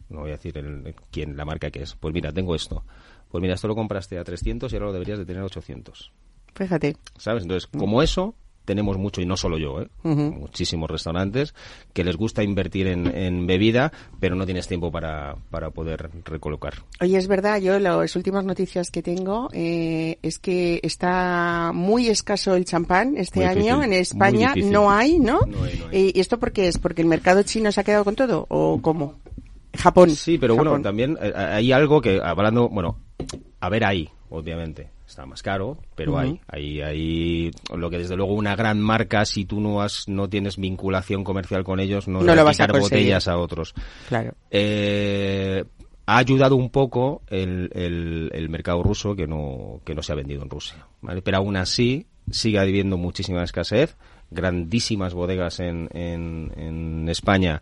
[0.09, 1.95] No voy a decir el, quién, la marca que es.
[1.95, 2.83] Pues mira, tengo esto.
[3.29, 6.11] Pues mira, esto lo compraste a 300 y ahora lo deberías de tener a 800.
[6.53, 6.97] Fíjate.
[7.17, 7.43] ¿Sabes?
[7.43, 8.35] Entonces, como eso,
[8.65, 9.87] tenemos mucho, y no solo yo, ¿eh?
[10.03, 11.53] Muchísimos restaurantes
[11.93, 16.73] que les gusta invertir en, en bebida, pero no tienes tiempo para, para poder recolocar.
[16.99, 22.55] Oye, es verdad, yo las últimas noticias que tengo eh, es que está muy escaso
[22.55, 24.53] el champán este Muy año difícil, en España.
[24.55, 25.41] No hay, ¿no?
[25.45, 26.11] No hay, no hay.
[26.13, 26.77] ¿Y esto por qué es?
[26.77, 28.45] ¿Porque el mercado chino se ha quedado con todo?
[28.49, 29.15] ¿O cómo?
[29.77, 30.09] Japón.
[30.11, 32.97] Sí, pero bueno, también eh, hay algo que, hablando, bueno,
[33.59, 34.89] a ver ahí, obviamente.
[35.07, 39.45] Está más caro, pero hay, hay, hay lo que desde luego una gran marca, si
[39.45, 42.63] tú no has, no tienes vinculación comercial con ellos, no, No le lo vas a
[42.65, 43.03] quitar conseguir.
[43.05, 43.75] botellas a otros.
[44.07, 44.33] Claro.
[44.49, 45.63] Eh,
[46.07, 50.15] ha ayudado un poco el, el- el mercado ruso que no, que no se ha
[50.15, 50.87] vendido en Rusia.
[51.01, 51.21] ¿vale?
[51.21, 53.95] Pero aún así sigue habiendo muchísima escasez,
[54.31, 57.61] grandísimas bodegas en, en, en España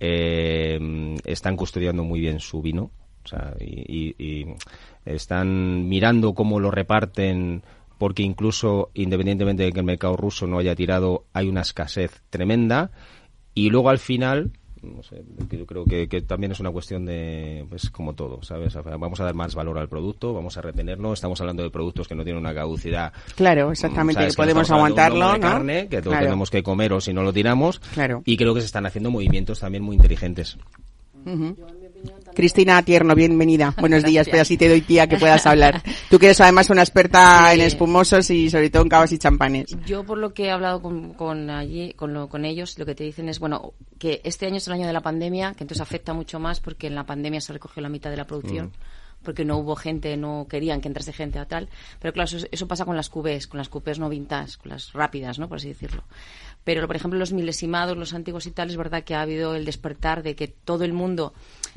[0.00, 2.90] eh, están custodiando muy bien su vino.
[3.24, 4.46] O sea, y, y- y
[5.04, 7.62] están mirando cómo lo reparten
[7.98, 12.90] porque incluso independientemente de que el mercado ruso no haya tirado, hay una escasez tremenda.
[13.54, 14.50] Y luego al final,
[14.82, 18.74] no sé, yo creo que, que también es una cuestión de, pues como todo, ¿sabes?
[18.74, 21.12] Vamos a dar más valor al producto, vamos a retenerlo.
[21.12, 23.12] Estamos hablando de productos que no tienen una caducidad.
[23.36, 24.34] Claro, exactamente, ¿sabes?
[24.34, 25.40] que podemos un aguantarlo, de ¿no?
[25.40, 26.24] carne, que Claro.
[26.24, 27.78] tenemos que comer o si no lo tiramos.
[27.78, 28.22] Claro.
[28.26, 30.58] Y creo que se están haciendo movimientos también muy inteligentes.
[31.24, 31.56] Ujú.
[32.34, 33.74] Cristina Tierno, bienvenida.
[33.80, 35.82] Buenos días, pero así te doy tía que puedas hablar.
[36.10, 37.60] Tú que eres además una experta Sí.
[37.60, 39.76] en espumosos y sobre todo en cavas y champanes.
[39.86, 42.94] Yo por lo que he hablado con, con allí, con, lo- con ellos, lo que
[42.94, 45.80] te dicen es, bueno, que este año es el año de la pandemia, que entonces
[45.80, 48.72] afecta mucho más porque en la pandemia se recogió la mitad de la producción.
[49.22, 51.70] porque no hubo gente, no querían que entrase gente a tal.
[51.98, 54.92] Pero claro, eso, eso pasa con las cubés, con las cubés no vintage, con las
[54.92, 55.48] rápidas, ¿no?
[55.48, 56.04] Por así decirlo.
[56.64, 59.64] Pero, por ejemplo, los milesimados, los antiguos y tal, es verdad que ha habido el
[59.66, 61.34] despertar de que todo el mundo,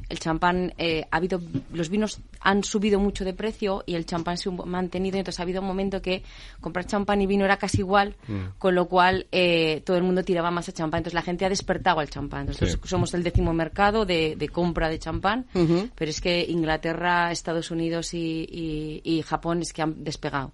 [0.08, 1.42] el champán, eh, ha habido,
[1.74, 5.18] los vinos han subido mucho de precio y el champán se ha mantenido.
[5.18, 6.24] Entonces ha habido un momento que
[6.62, 8.16] comprar champán y vino era casi igual,
[8.58, 11.00] con lo cual eh, todo el mundo tiraba más a champán.
[11.00, 12.42] Entonces la gente ha despertado al champán.
[12.48, 12.80] Entonces Sí.
[12.88, 15.48] somos el décimo mercado de, de compra de champán,
[15.96, 20.54] pero es que Inglaterra, Estados Unidos y, y- y Japón es que han despegado.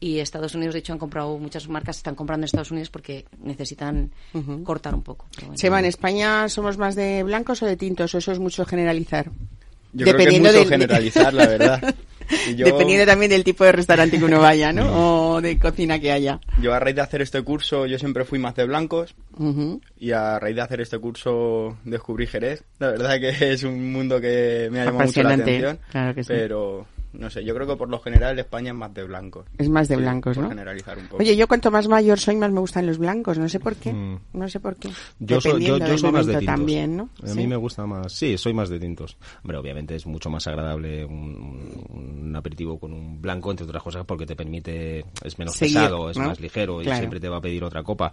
[0.00, 3.24] Y Estados Unidos, de hecho, han comprado, muchas marcas están comprando en Estados Unidos porque
[3.42, 4.10] necesitan
[4.64, 5.26] cortar un poco.
[5.40, 5.56] Bueno.
[5.56, 8.14] Seba, ¿en España somos más de blancos o de tintos?
[8.14, 9.30] ¿O eso es mucho generalizar?
[9.92, 11.94] Yo creo que es mucho del- generalizar, la verdad.
[12.56, 14.84] Yo- Dependiendo también del tipo de restaurante que uno vaya, ¿no?
[15.36, 16.40] O de cocina que haya.
[16.60, 19.14] Yo a raíz de hacer este curso, yo siempre fui más de blancos
[19.98, 22.64] y a raíz de hacer este curso descubrí Jerez.
[22.78, 25.78] La verdad que es un mundo que me ha llamado mucho la atención.
[25.90, 26.28] claro que sí.
[26.28, 26.86] Pero,
[27.18, 29.46] no sé, yo creo que por lo general España es más de blancos.
[29.58, 30.48] Es más de Sí, blancos, por ¿no?
[30.50, 31.22] generalizar un poco.
[31.22, 33.38] Oye, yo cuanto más mayor soy, más me gustan los blancos.
[33.38, 33.92] No sé por qué.
[33.92, 34.18] Mm.
[34.34, 34.90] No sé por qué.
[35.18, 36.54] Yo soy, yo, yo soy más de tintos.
[36.54, 37.08] también, ¿no?
[37.22, 37.36] A Sí.
[37.36, 38.12] mí me gusta más.
[38.12, 39.16] Sí, soy más de tintos.
[39.42, 44.04] Hombre, obviamente es mucho más agradable un, un aperitivo con un blanco, entre otras cosas,
[44.04, 45.04] porque te permite.
[45.22, 46.26] Es menos Seguir, pesado, es ¿no?
[46.28, 46.96] más ligero Claro.
[46.96, 48.12] y siempre te va a pedir otra copa.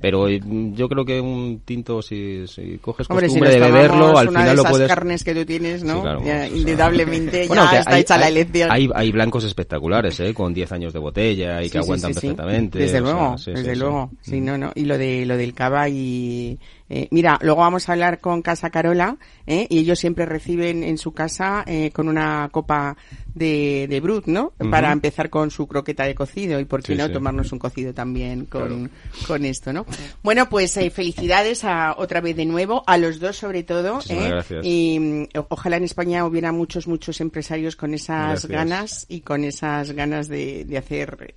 [0.00, 3.72] Pero eh, yo creo que un tinto, si, si coges Hombre, si costumbre nos de
[3.72, 4.88] beberlo, al una final de lo puedes.
[4.88, 5.96] carnes que tú tienes, ¿no?
[5.96, 8.66] Sí, claro, Ya, o sea, indudablemente Bueno, ya está hay- hecha la hay-.
[8.70, 10.34] Hay, hay blancos espectaculares, ¿eh?
[10.34, 12.78] Con 10 años de botella y Sí, que sí, aguantan sí, perfectamente.
[12.78, 14.10] Desde sea, luego, desde luego.
[14.20, 14.72] Sí, no, no.
[14.74, 18.70] Y lo de lo del cava y eh, mira, luego vamos a hablar con Casa
[18.70, 19.66] Carola, ¿eh?
[19.68, 22.96] y ellos siempre reciben en su casa eh, con una copa
[23.34, 24.52] de, de Brut, ¿no?
[24.70, 27.12] Para empezar con su croqueta de cocido y por qué Sí, no sí.
[27.12, 28.90] tomarnos un cocido también con,
[29.26, 29.84] con esto, ¿no?
[30.22, 34.28] Bueno, pues eh, felicidades a otra vez de nuevo a los dos sobre todo, ¿eh?
[34.30, 34.64] gracias.
[34.64, 38.50] Y ojalá en España hubiera muchos muchos empresarios con esas Gracias.
[38.52, 41.34] ganas y con esas ganas de, de hacer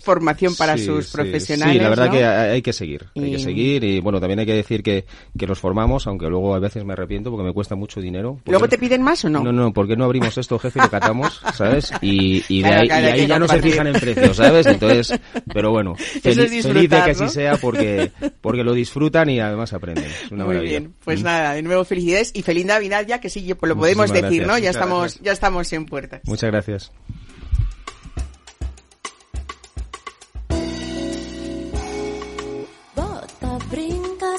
[0.00, 1.74] formación para Sí, sus sí, profesionales.
[1.76, 2.12] Sí, la verdad ¿no?
[2.12, 4.82] que hay hay que seguir, hay Y- que seguir y bueno, también hay que decir
[4.82, 5.04] que,
[5.36, 8.38] que los formamos, aunque luego a veces me arrepiento porque me cuesta mucho dinero.
[8.46, 9.42] ¿Luego te piden más o no?
[9.42, 11.92] No, no, porque no abrimos esto, jefe, y lo catamos, ¿sabes?
[12.00, 14.66] Y, y de ahí, claro, y ahí que ya no se fijan en precios, ¿sabes?
[14.66, 15.18] Entonces,
[15.52, 19.40] pero bueno, feliz, es disfrutar, feliz de que así sea porque, porque lo disfrutan y
[19.40, 20.04] además aprenden.
[20.04, 20.78] Es una Muy maravilla.
[20.80, 21.24] bien, pues Mm.
[21.24, 24.46] nada, de nuevo felicidades y feliz Navidad ya que sí, lo podemos decir, gracias.
[24.46, 24.58] ¿no?
[24.58, 25.24] Ya Muchas estamos, gracias.
[25.24, 26.20] ya estamos en puertas.
[26.24, 26.92] Muchas gracias.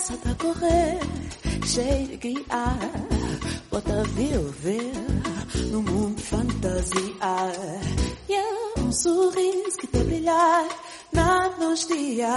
[0.07, 0.99] Pra correr,
[1.65, 2.79] cheio de guiar.
[3.69, 4.93] bota viver
[5.69, 7.11] no mundo fantasia.
[8.29, 10.65] Yeah, um sorriso que te brilhar
[11.11, 12.33] na nos dia.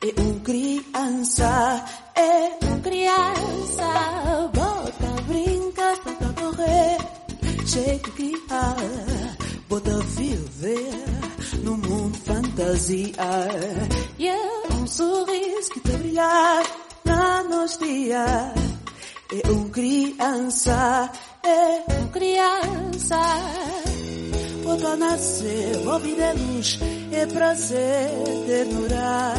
[0.00, 4.50] É um criança, é um criança.
[4.54, 6.98] Bota brinca, bota correr,
[7.66, 8.76] cheio de criar.
[9.68, 11.04] Bota viver
[11.64, 13.12] no mundo fantasia.
[14.20, 14.59] Yeah,
[14.90, 16.62] sorriso que te brilhar
[17.04, 18.52] na nos dia.
[19.32, 21.10] É um criança,
[21.44, 23.20] é um criança.
[24.64, 26.78] Bota nascer, vida é luz,
[27.12, 28.10] é prazer,
[28.46, 29.34] ternura,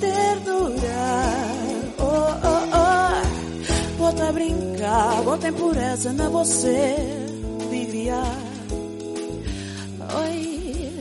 [0.00, 1.02] ternura.
[1.98, 3.98] Oh, oh, oh.
[3.98, 6.96] Bota brincar, bota impureza na você,
[7.70, 8.22] vivia.
[10.16, 10.92] Oi,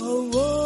[0.00, 0.65] oh, oh.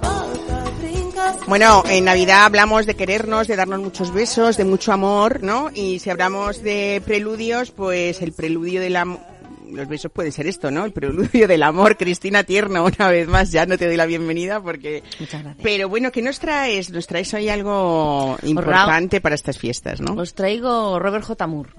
[0.00, 1.38] Bota brincar.
[1.48, 5.70] Bueno, en Navidad hablamos de querernos, de darnos muchos besos, de mucho amor, ¿no?
[5.74, 9.31] Y si hablamos de preludios, pues el preludio del amor...
[9.72, 10.84] Los besos puede ser esto, ¿no?
[10.84, 11.96] El preludio del amor.
[11.96, 15.02] Cristina Tierno, una vez más, ya no te doy la bienvenida porque...
[15.18, 15.62] Muchas gracias.
[15.62, 16.90] Pero bueno, ¿qué nos traes?
[16.90, 20.14] Nos traes hoy algo importante para estas fiestas, ¿no?
[20.14, 21.46] Os traigo Robert J.
[21.46, 21.70] Moore,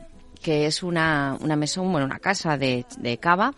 [0.41, 3.53] que es una, una mesón, bueno, una casa de, de cava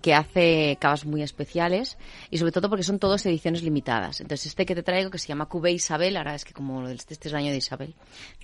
[0.00, 1.98] que hace cavas muy especiales
[2.30, 4.20] y sobre todo porque son todas ediciones limitadas.
[4.20, 7.14] Entonces este que te traigo que se llama Cubé Isabel, ahora es que como este,
[7.14, 7.94] este es el año de Isabel,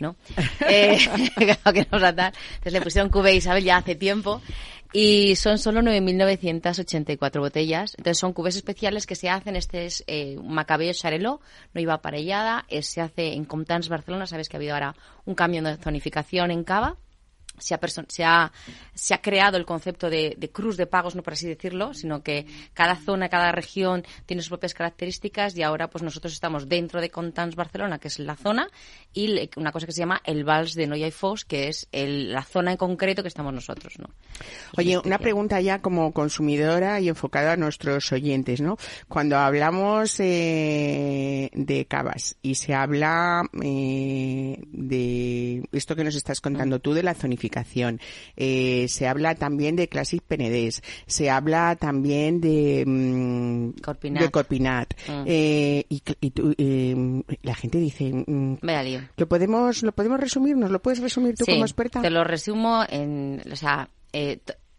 [0.00, 0.16] ¿no?
[0.68, 0.98] eh,
[1.72, 2.34] que nos va a dar.
[2.54, 4.42] Entonces le pusieron Cubé Isabel ya hace tiempo
[4.96, 7.94] y son solo 9.984 botellas.
[7.98, 9.56] Entonces son cubés especiales que se hacen.
[9.56, 11.40] Este es eh, Macabeo Chareló,
[11.74, 12.64] no iba aparellada.
[12.68, 14.26] eh, se hace en Comtans, Barcelona.
[14.26, 14.94] Sabes que ha habido ahora
[15.26, 16.96] un cambio de zonificación en Cava
[17.58, 18.52] se ha, se ha,
[18.94, 22.22] se ha creado el concepto de, de cruz de pagos, no por así decirlo, sino
[22.22, 27.00] que cada zona, cada región tiene sus propias características y ahora pues nosotros estamos dentro
[27.00, 28.68] de Contans Barcelona, que es la zona,
[29.12, 31.86] y le- una cosa que se llama el Vals de Noia y Fos, que es
[31.92, 34.08] el- la zona en concreto que estamos nosotros, ¿no?
[34.76, 38.76] Oye, Es una pregunta ya como consumidora y enfocada a nuestros oyentes, ¿no?
[39.08, 46.78] Cuando hablamos eh, de cavas y se habla eh, de esto que nos estás contando
[46.80, 47.43] tú de la zonificación,
[48.36, 54.22] eh, se habla también de Classic Penedés, se habla también de mm, Corpinat.
[54.22, 55.22] de Corpinat, Mm.
[55.26, 58.56] eh, y, y tú, eh, la gente dice, mm.
[59.16, 60.56] ¿lo podemos lo podemos resumir?
[60.56, 62.00] ¿Nos lo puedes resumir tú Sí, como experta?
[62.02, 64.38] te lo resumo en, o sea, eh,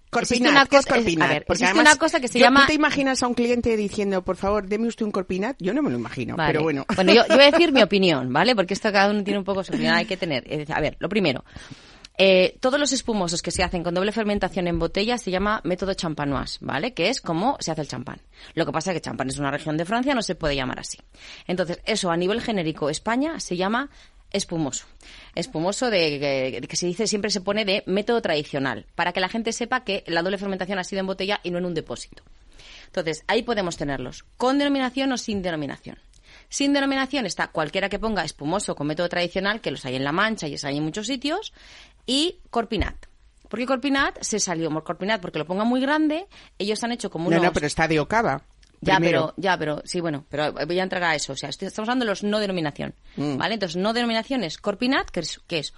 [0.10, 1.30] Corpinat, una ¿qué es cosa- corpinat?
[1.30, 3.34] a ver, Porque además, una cosa que se yo- llama ¿Tú te imaginas a un
[3.34, 5.58] cliente diciendo, por favor, deme usted un corpinat?
[5.60, 6.54] Yo no me lo imagino, Vale.
[6.54, 6.86] pero bueno.
[6.96, 8.56] Bueno, yo, yo voy a decir mi opinión, ¿vale?
[8.56, 10.46] Porque esto cada uno tiene un poco su opinión, hay que tener.
[10.72, 11.44] A ver, lo primero.
[12.18, 15.94] Eh, todos los espumosos que se hacen con doble fermentación en botella se llama método
[15.94, 16.94] champanoise, ¿vale?
[16.94, 18.22] Que es como se hace el champán.
[18.54, 20.80] Lo que pasa es que champán es una región de Francia, no se puede llamar
[20.80, 20.98] así.
[21.48, 23.90] Entonces, eso a nivel genérico, España se llama
[24.32, 24.86] espumoso.
[25.34, 29.52] Espumoso de, que se dice, siempre se pone de método tradicional, para que la gente
[29.52, 32.24] sepa que la doble fermentación ha sido en botella y no en un depósito.
[32.88, 35.98] Entonces, ahí podemos tenerlos, con denominación o sin denominación.
[36.50, 40.12] Sin denominación está cualquiera que ponga espumoso con método tradicional, que los hay en La
[40.12, 41.54] Mancha y los hay en muchos sitios,
[42.06, 42.96] y Corpinat.
[43.50, 47.38] Porque Corpinat se salió, Corpinat porque lo ponga muy grande, ellos han hecho como No,
[47.38, 47.44] unos...
[47.48, 48.42] no, pero está de Ocava.
[48.82, 49.28] Ya, primero.
[49.28, 51.34] pero, ya, pero, sí, bueno, pero voy a entrar a eso.
[51.34, 52.94] O sea, estoy- estamos hablando de los no denominación.
[53.16, 53.38] Mm.
[53.38, 53.54] ¿Vale?
[53.54, 55.74] Entonces, no denominación es Corpinat, que es, que es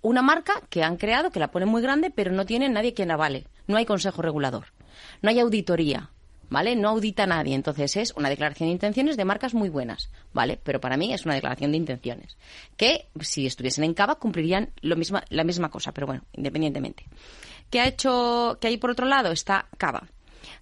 [0.00, 3.08] una marca que han creado, que la ponen muy grande, pero no tiene nadie quien
[3.08, 3.46] la vale.
[3.66, 4.66] No hay consejo regulador.
[5.22, 6.10] No hay auditoría.
[6.50, 6.76] ¿Vale?
[6.76, 7.54] No audita nadie.
[7.54, 10.10] Entonces, es una declaración de intenciones de marcas muy buenas.
[10.32, 10.58] ¿Vale?
[10.62, 12.36] Pero para mí es una declaración de intenciones.
[12.76, 15.92] Que, si estuviesen en Cava, cumplirían lo misma, la misma cosa.
[15.92, 17.04] Pero bueno, independientemente.
[17.70, 19.30] ¿Qué ha hecho, que hay por otro lado?
[19.30, 20.08] Está Cava.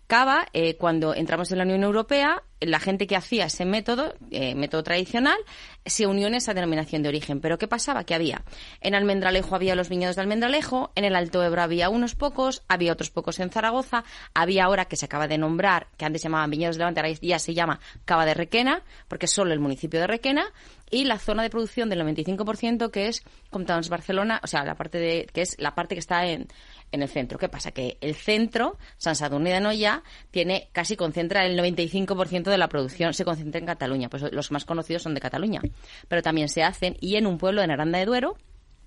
[0.06, 4.54] Cava, eh, cuando entramos en la Unión Europea, la gente que hacía ese método, eh,
[4.54, 5.36] método tradicional,
[5.84, 7.40] se unió en esa denominación de origen.
[7.40, 8.04] Pero ¿qué pasaba?
[8.04, 8.44] Que había
[8.80, 12.92] en Almendralejo había los viñedos de Almendralejo, en el Alto Ebro había unos pocos, había
[12.92, 16.50] otros pocos en Zaragoza, había ahora que se acaba de nombrar, que antes se llamaban
[16.50, 20.00] viñedos de Levante, ahora ya se llama Cava de Requena, porque es solo el municipio
[20.00, 20.46] de Requena,
[20.90, 24.98] y la zona de producción del 95% que es Comtowns Barcelona, o sea, la parte
[24.98, 26.48] de que es la parte que está en,
[26.92, 27.38] en el centro.
[27.38, 27.72] ¿Qué pasa?
[27.72, 33.14] Que el centro, San Sadurní de Anoia, tiene casi concentra el 95% de la producción,
[33.14, 34.08] se concentra en Cataluña.
[34.08, 35.60] Pues los más conocidos son de Cataluña.
[36.08, 38.36] Pero también se hacen, y en un pueblo en Aranda de Duero,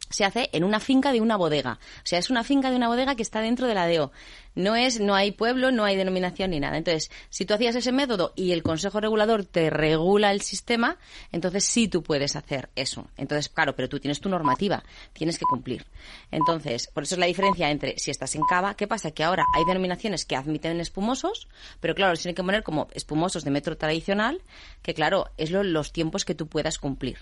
[0.09, 1.79] se hace en una finca de una bodega.
[1.97, 4.11] O sea, es una finca de una bodega que está dentro de la DEO.
[4.59, 6.77] No es, no hay pueblo, no hay denominación ni nada.
[6.77, 10.97] Entonces, si tú hacías ese método y el Consejo Regulador te regula el sistema,
[11.31, 13.07] entonces sí tú puedes hacer eso.
[13.15, 15.85] Entonces, claro, pero tú tienes tu normativa, tienes que cumplir.
[16.29, 19.11] Entonces, por eso es la diferencia entre si estás en cava, ¿qué pasa?
[19.11, 21.47] Que ahora hay denominaciones que admiten espumosos,
[21.79, 24.41] pero claro, los tienen que poner como espumosos de metro tradicional,
[24.81, 27.19] que claro, es los tiempos que tú puedas cumplir.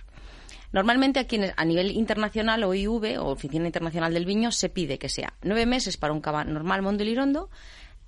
[0.72, 5.34] Normalmente aquí a nivel internacional, OIV, o Oficina Internacional del Viño, se pide que sea
[5.42, 7.50] nueve meses para un cava normal Mondelirondo,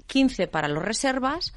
[0.07, 1.53] 15 para los reservas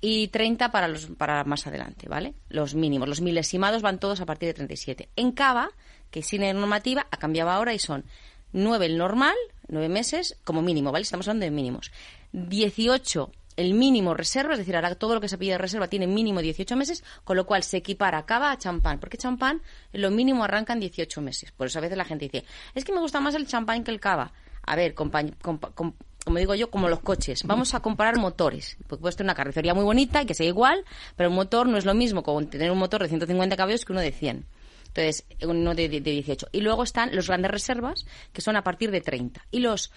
[0.00, 2.34] y 30 para los para más adelante, ¿vale?
[2.48, 5.08] Los mínimos, los milesimados van todos a partir de 37.
[5.16, 5.70] En cava,
[6.10, 8.04] que sin normativa, ha cambiado ahora y son
[8.52, 9.34] 9 el normal,
[9.68, 11.02] 9 meses como mínimo, ¿vale?
[11.02, 11.90] Estamos hablando de mínimos.
[12.32, 16.06] 18 el mínimo reserva, es decir, ahora todo lo que se pide de reserva tiene
[16.06, 19.62] mínimo 18 meses, con lo cual se equipara cava a champán, porque champán
[19.92, 21.52] lo mínimo arrancan 18 meses.
[21.52, 23.90] Por eso a veces la gente dice, es que me gusta más el champán que
[23.90, 24.32] el cava.
[24.66, 27.42] A ver, como digo yo, como los coches.
[27.44, 28.78] Vamos a comparar motores.
[28.88, 30.84] Porque puedes tener una carrocería muy bonita y que sea igual,
[31.16, 33.92] pero un motor no es lo mismo como tener un motor de 150 caballos que
[33.92, 34.46] uno de 100.
[34.88, 36.48] Entonces, uno de, de 18.
[36.52, 39.44] Y luego están los grandes reservas, que son a partir de 30.
[39.50, 39.90] Y los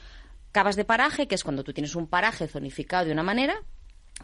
[0.52, 3.62] Cavas de paraje, que es cuando tú tienes un paraje zonificado de una manera,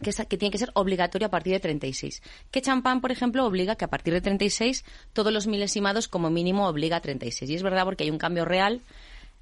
[0.01, 2.21] que, que, tiene que ser obligatorio a partir de 36.
[2.51, 4.83] Que champán, por ejemplo, obliga que a partir de 36
[5.13, 7.49] todos los milesimados como mínimo obliga a 36.
[7.51, 8.81] Y es verdad porque hay un cambio real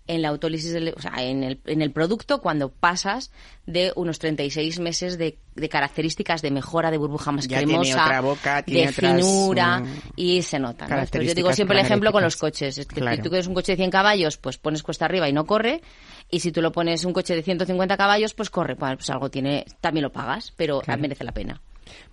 [0.08, 3.32] en la autólisis, o sea, en el, en el producto cuando pasas
[3.66, 8.92] de unos 36 meses de, de características de mejora de burbuja más cremosa, boca, de
[8.92, 9.84] finura
[10.16, 11.06] y se nota.
[11.14, 12.78] yo digo siempre el ejemplo con los coches.
[12.78, 15.46] Es que tú tienes un coche de 100 caballos, pues pones cuesta arriba y no
[15.46, 15.82] corre
[16.32, 19.66] y si tú lo pones un coche de 150 caballos, pues corre, pues algo tiene,
[19.82, 21.62] también lo pagas, pero merece la pena.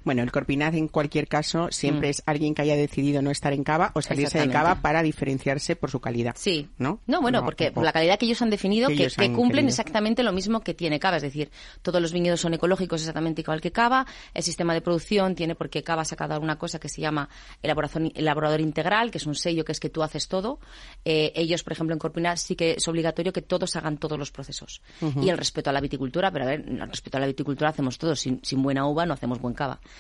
[0.05, 2.11] Bueno, el Corpinaz en cualquier caso siempre mm.
[2.11, 5.77] es alguien que haya decidido no estar en cava o salirse de cava para diferenciarse
[5.77, 6.35] por su calidad.
[6.37, 6.69] Sí.
[6.79, 7.01] ¿No?
[7.07, 10.61] No, bueno, porque por la calidad que ellos han definido, que, cumplen exactamente lo mismo
[10.61, 11.17] que tiene cava.
[11.17, 11.51] Es decir,
[11.83, 14.07] todos los viñedos son ecológicos exactamente igual que cava.
[14.35, 17.29] El sistema de producción tiene porque cava ha sacado una cosa que se llama
[17.63, 20.59] elaboración, elaborador integral, que es un sello que es que tú haces todo.
[21.05, 24.31] Eh, ellos, por ejemplo, en Corpinaz sí que es obligatorio que todos hagan todos los
[24.31, 24.81] procesos.
[25.21, 27.99] Y el respeto a la viticultura, pero a ver, el respeto a la viticultura hacemos
[27.99, 28.21] todos.
[28.21, 29.55] Sin, sin buena uva no hacemos buen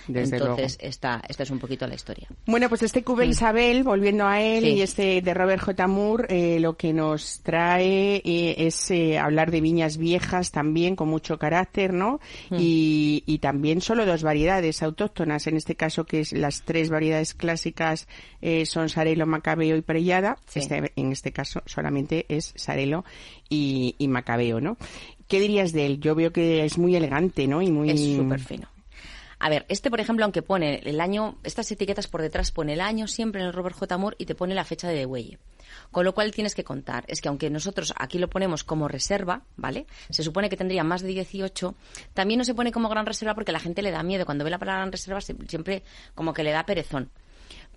[0.09, 2.29] Entonces, esta, esta es un poquito la historia.
[2.47, 3.31] Bueno, pues este Cube mm.
[3.31, 5.87] Isabel, volviendo a él, y este de Robert J.
[5.87, 11.09] Moore, eh, lo que nos trae eh, es eh, hablar de viñas viejas también, con
[11.09, 12.21] mucho carácter, ¿no?
[12.51, 12.57] Mm.
[12.59, 17.35] Y, y también solo dos variedades autóctonas, en este caso que es las tres variedades
[17.35, 18.07] clásicas
[18.65, 20.39] son Sarelo, Macabeo y Prellada.
[20.55, 23.05] Este, en este caso solamente es Sarelo
[23.49, 24.77] y, y Macabeo, ¿no?
[25.27, 26.01] ¿Qué dirías de él?
[26.01, 27.61] Yo veo que es muy elegante, ¿no?
[27.61, 27.91] Y muy...
[27.91, 28.69] Es súper fino.
[29.39, 32.81] A ver, este, por ejemplo, aunque pone el año, estas etiquetas por detrás pone el
[32.81, 33.97] año siempre en el Robert J.
[33.97, 35.39] Moore y te pone la fecha de degüelle.
[35.91, 39.43] Con lo cual tienes que contar, es que aunque nosotros aquí lo ponemos como reserva,
[39.57, 39.87] ¿vale?
[40.11, 41.75] Se supone que tendría más de 18,
[42.15, 44.25] también no se pone como gran reserva porque la gente le da miedo.
[44.25, 45.83] Cuando ve la palabra gran reserva siempre
[46.15, 47.11] como que le da perezón.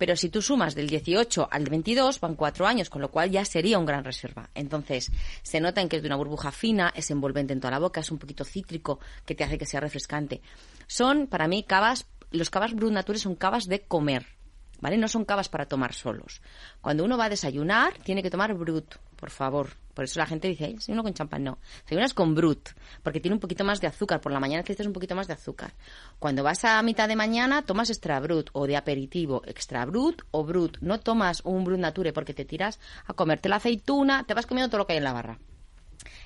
[0.02, 3.44] Pero si tú sumas del 18 al 22, van cuatro años, con lo cual ya
[3.44, 4.50] sería un gran reserva.
[4.52, 5.12] Entonces,
[5.44, 8.00] se nota en que es de una burbuja fina, es envolvente en toda la boca,
[8.00, 10.40] es un poquito cítrico, que te hace que sea refrescante.
[10.88, 14.26] Son, para mí, cavas, los cavas Brut son cavas de comer,
[14.82, 14.98] ¿vale?
[14.98, 16.42] No son cavas para tomar solos.
[16.82, 19.68] Cuando uno va a desayunar, tiene que tomar Brut, por favor.
[19.94, 21.58] Por eso la gente dice, si uno con champán, no.
[21.84, 22.70] Desayunas con Brut,
[23.02, 24.20] porque tiene un poquito más de azúcar.
[24.20, 25.72] Por la mañana necesitas un poquito más de azúcar.
[26.18, 30.44] Cuando vas a mitad de mañana, tomas extra Brut, o de aperitivo, extra Brut o
[30.44, 30.78] Brut.
[30.80, 34.68] No tomas un Brut Nature porque te tiras a comerte la aceituna, te vas comiendo
[34.68, 35.38] todo lo que hay en la barra.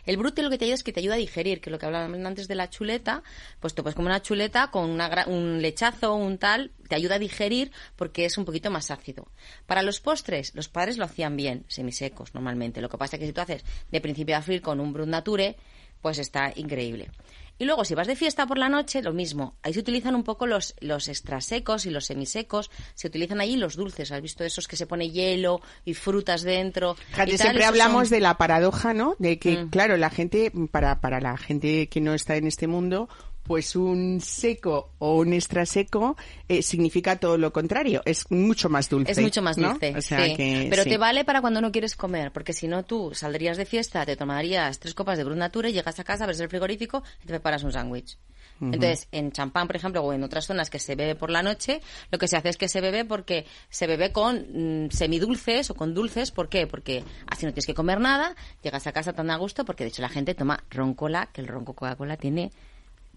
[0.05, 1.87] El brute lo que te ayuda es que te ayuda a digerir, que lo que
[1.87, 3.23] hablábamos antes de la chuleta,
[3.61, 7.73] pues te puedes comer una chuleta con un lechazo un tal, te ayuda a digerir
[7.97, 9.29] porque es un poquito más ácido.
[9.67, 12.81] Para los postres, los padres lo hacían bien, semisecos normalmente.
[12.81, 15.09] Lo que pasa es que si tú haces de principio a fin con un brut
[15.09, 15.57] nature,
[16.01, 17.11] pues está increíble.
[17.59, 19.57] Y luego, si vas de fiesta por la noche, lo mismo.
[19.63, 22.71] Ahí se utilizan un poco los, los extrasecos y los semisecos.
[22.95, 24.13] Se utilizan ahí los dulces.
[24.13, 26.97] ¿Has visto esos que se pone hielo y frutas dentro?
[27.37, 29.17] siempre hablamos de la paradoja, ¿no?
[29.19, 29.71] De que, mm.
[29.71, 33.09] claro, la gente, para, para la gente que no está en este mundo,
[33.47, 36.17] pues un seco o un extra seco
[36.49, 39.13] eh, significa todo lo contrario, es mucho más dulce.
[39.13, 39.71] Es mucho más ¿no?
[39.71, 40.35] dulce, O sea sí.
[40.35, 40.91] que, pero sí.
[40.91, 44.17] te vale para cuando no quieres comer, porque si no tú saldrías de fiesta, te
[44.17, 47.63] tomarías tres copas de Brut Nature, llegas a casa, ves el frigorífico y te preparas
[47.63, 48.19] un sándwich.
[48.59, 51.83] Entonces, en champán, por ejemplo, o en otras zonas que se bebe por la noche,
[52.11, 55.75] lo que se hace es que se bebe porque se bebe con mm, semidulces o
[55.75, 56.31] con dulces.
[56.31, 56.67] ¿Por qué?
[56.67, 59.89] Porque así no tienes que comer nada, llegas a casa tan a gusto, porque de
[59.89, 62.51] hecho la gente toma ron cola, que el ron Coca-Cola tiene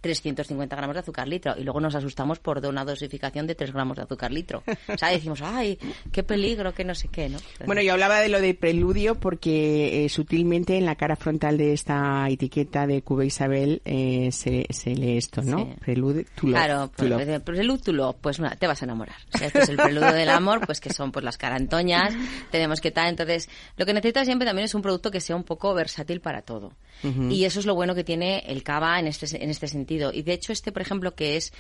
[0.01, 3.97] 350 gramos de azúcar litro y luego nos asustamos por una dosificación de 3 gramos
[3.97, 4.63] de azúcar litro.
[4.87, 5.77] O sea, decimos, ay,
[6.11, 7.37] qué peligro, que no sé qué, ¿no?
[7.65, 11.73] Bueno, yo hablaba de lo de preludio porque eh, sutilmente en la cara frontal de
[11.73, 15.59] esta etiqueta de Cuba Isabel eh, se, se lee esto, ¿no?
[15.59, 15.73] Sí.
[15.81, 17.25] Prelude to love, Claro, to pues, love.
[17.25, 19.15] de preludio to love, pues te vas a enamorar.
[19.33, 22.13] O sea, este es el preludio del amor, pues que son pues las carantoñas,
[22.51, 23.09] tenemos que tal.
[23.09, 26.41] Entonces, lo que necesitas siempre también es un producto que sea un poco versátil para
[26.41, 26.73] todo.
[27.29, 29.88] Y eso es lo bueno que tiene el cava en este, en este sentido.
[29.89, 31.53] Y de hecho, este, por ejemplo, que es,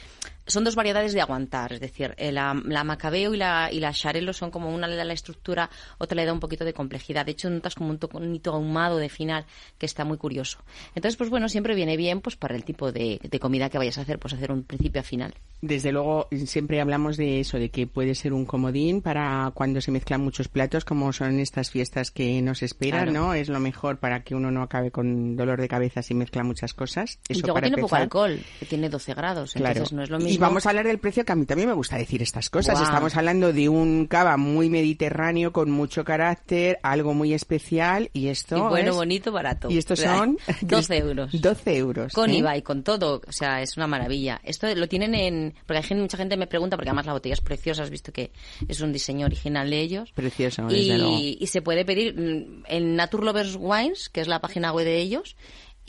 [0.49, 1.73] son dos variedades de aguantar.
[1.73, 4.95] Es decir, eh, la, la macabeo y la, y la charelo son como una le
[4.95, 7.25] da la estructura, otra le da un poquito de complejidad.
[7.25, 9.45] De hecho, notas como un tonito ahumado de final
[9.77, 10.59] que está muy curioso.
[10.95, 13.97] Entonces, pues bueno, siempre viene bien pues para el tipo de, de comida que vayas
[13.97, 15.33] a hacer, pues hacer un principio a final.
[15.61, 19.91] Desde luego, siempre hablamos de eso, de que puede ser un comodín para cuando se
[19.91, 23.11] mezclan muchos platos, como son estas fiestas que nos esperan, Claro.
[23.27, 23.33] ¿no?
[23.33, 26.73] Es lo mejor para que uno no acabe con dolor de cabeza si mezcla muchas
[26.73, 27.19] cosas.
[27.27, 29.69] y luego para tiene poco alcohol, que tiene 12 grados, Claro.
[29.71, 30.33] entonces no es lo mismo.
[30.33, 32.81] Y vamos a hablar del precio, que a mí también me gusta decir estas cosas.
[32.81, 38.57] Estamos hablando de un cava muy mediterráneo, con mucho carácter, algo muy especial, y esto
[38.57, 39.69] Y bueno, es- bonito, barato.
[39.69, 40.37] Y estos son...
[40.61, 41.41] 12 euros.
[41.41, 42.13] 12 euros.
[42.13, 42.37] Con ¿eh?
[42.37, 44.39] IVA y con todo, o sea, es una maravilla.
[44.43, 45.53] Esto lo tienen en...
[45.65, 48.11] Porque hay gente, mucha gente me pregunta, porque además la botella es preciosa, has visto
[48.11, 48.31] que
[48.67, 50.11] es un diseño original de ellos.
[50.13, 51.17] Precioso, desde luego.
[51.19, 54.97] Y, y se puede pedir mm, en Naturlovers Wines, que es la página web de
[54.99, 55.35] ellos,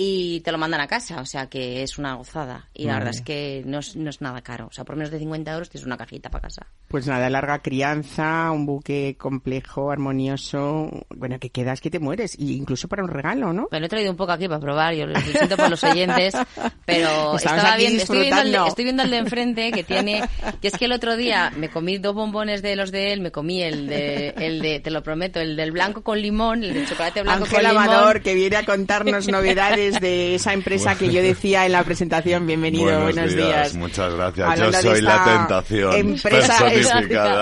[0.02, 2.66] y te lo mandan a casa, o sea que es una gozada.
[2.72, 4.68] Y la verdad es que no es, no es nada caro.
[4.68, 6.66] O sea, por menos de 50 euros tienes una cajita para casa.
[6.88, 12.54] Pues nada, larga crianza, un buque complejo, armonioso, bueno, que quedas que te mueres, y
[12.54, 13.68] incluso para un regalo, ¿no?
[13.70, 16.34] Lo he traído un poco aquí para probar, yo lo siento por los oyentes,
[16.86, 18.68] pero Estamos estaba viendo, estoy viendo, el, disfrutando.
[18.68, 20.24] estoy viendo el de enfrente que tiene,
[20.62, 23.30] y es que el otro día me comí dos bombones de los de él, me
[23.30, 26.86] comí el de, el de, te lo prometo, el del blanco con limón, el de
[26.86, 27.88] chocolate blanco Ángel con limón.
[27.88, 32.46] Amador, que viene a contarnos novedades de esa empresa que yo decía en la presentación.
[32.46, 33.74] Bienvenido, buenos, días.
[33.74, 34.48] Muchas gracias.
[34.48, 36.58] Hablando Yo de soy la tentación Empresa,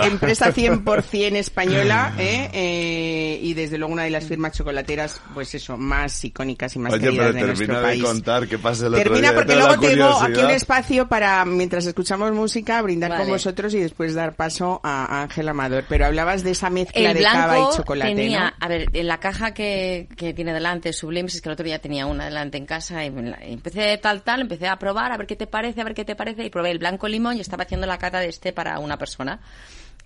[0.05, 2.49] empresa 100% española ¿eh?
[2.53, 6.93] Eh, y desde luego una de las firmas chocolateras, pues eso, más icónicas y más
[6.93, 8.03] Oye, queridas pero de nuestro de país.
[8.03, 9.35] contar qué pasa el otro Termina día.
[9.35, 13.31] porque luego tengo aquí un espacio para, mientras escuchamos música, brindar con Vale.
[13.31, 15.85] vosotros y después dar paso a Ángel Amador.
[15.87, 18.65] Pero hablabas de esa mezcla El de cava y chocolate, tenía, ¿no?
[18.65, 21.79] a ver, en la caja que, que tiene delante Sublimes, es que el otro día
[21.79, 23.07] tenía una en casa y
[23.41, 26.15] empecé tal, tal, empecé a probar, a ver qué te parece, a ver qué te
[26.15, 28.97] parece, y probé el blanco limón y estaba haciendo la cata de este para una
[28.97, 29.39] persona.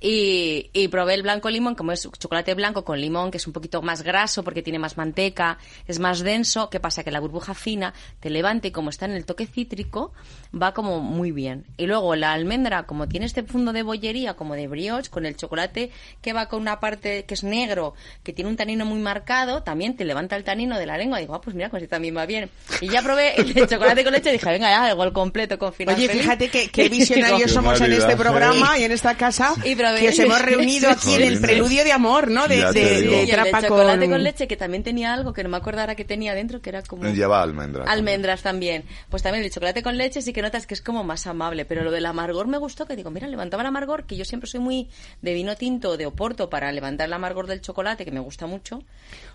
[0.05, 3.53] Y, y probé el blanco limón, como es chocolate blanco con limón, que es un
[3.53, 6.69] poquito más graso porque tiene más manteca, es más denso.
[6.69, 7.05] ¿Qué pasa?
[7.05, 10.11] Que la burbuja fina te levanta y como está en el toque cítrico,
[10.53, 11.63] va como muy bien.
[11.77, 15.37] Y luego la almendra, como tiene este fondo de bollería, como de brioche, con el
[15.37, 15.89] chocolate
[16.21, 17.93] que va con una parte que es negro,
[18.23, 21.19] que tiene un tanino muy marcado, también te levanta el tanino de la lengua.
[21.19, 22.49] digo, ah, pues mira, pues este también va bien.
[22.81, 25.71] Y ya probé el de chocolate con leche y dije, venga, ya, igual completo con
[25.71, 26.23] final Oye, feliz.
[26.23, 28.21] fíjate que, qué visionarios somos en este maridaje.
[28.21, 31.83] programa y en esta casa Y probé- que os hemos reunido aquí en el preludio
[31.83, 32.47] de amor, ¿no?
[32.47, 34.11] De, Y el de trapa chocolate con...
[34.11, 34.23] con...
[34.23, 36.81] leche, que también tenía algo que no me acuerdo ahora que tenía dentro, que era
[36.83, 37.03] como...
[37.09, 37.85] Lleva almendra.
[37.85, 38.83] Almendras también.
[39.09, 41.65] Pues también el chocolate con leche sí que notas que es como más amable.
[41.65, 44.49] Pero lo del amargor me gustó, que digo, mira, levantaba el amargor, que yo siempre
[44.49, 44.89] soy muy
[45.21, 48.47] de vino tinto o de oporto para levantar el amargor del chocolate, que me gusta
[48.47, 48.83] mucho.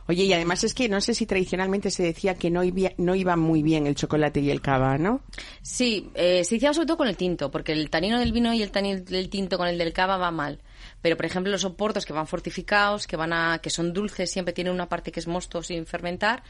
[0.08, 3.14] Oye, y además es que no sé si tradicionalmente se decía que no iba, no
[3.14, 5.20] iba muy bien el chocolate y el cava, ¿no?
[5.60, 8.62] Sí, eh, se hicieron sobre todo con el tinto, porque el tanino del vino y
[8.62, 10.60] el tanino del tinto con el del cava va mal.
[11.02, 14.54] Pero, por ejemplo, los oportos que van fortificados, que van a, que son dulces, siempre
[14.54, 16.42] tienen una parte que es mosto sin fermentar,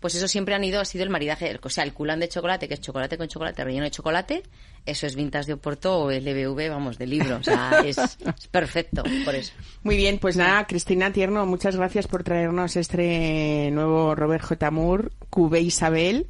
[0.00, 1.58] pues eso siempre han ido, ha sido el maridaje.
[1.62, 4.42] O sea, el culán de chocolate, que es chocolate con chocolate relleno de chocolate,
[4.84, 7.36] eso es vintas de Oporto o LBV, vamos, de libro.
[7.36, 9.52] O sea, es, es perfecto, por eso.
[9.82, 14.70] Muy bien, pues nada, Cristina Tierno, muchas gracias por traernos este nuevo Robert J.
[14.70, 16.26] Moore, Cubé Isabel.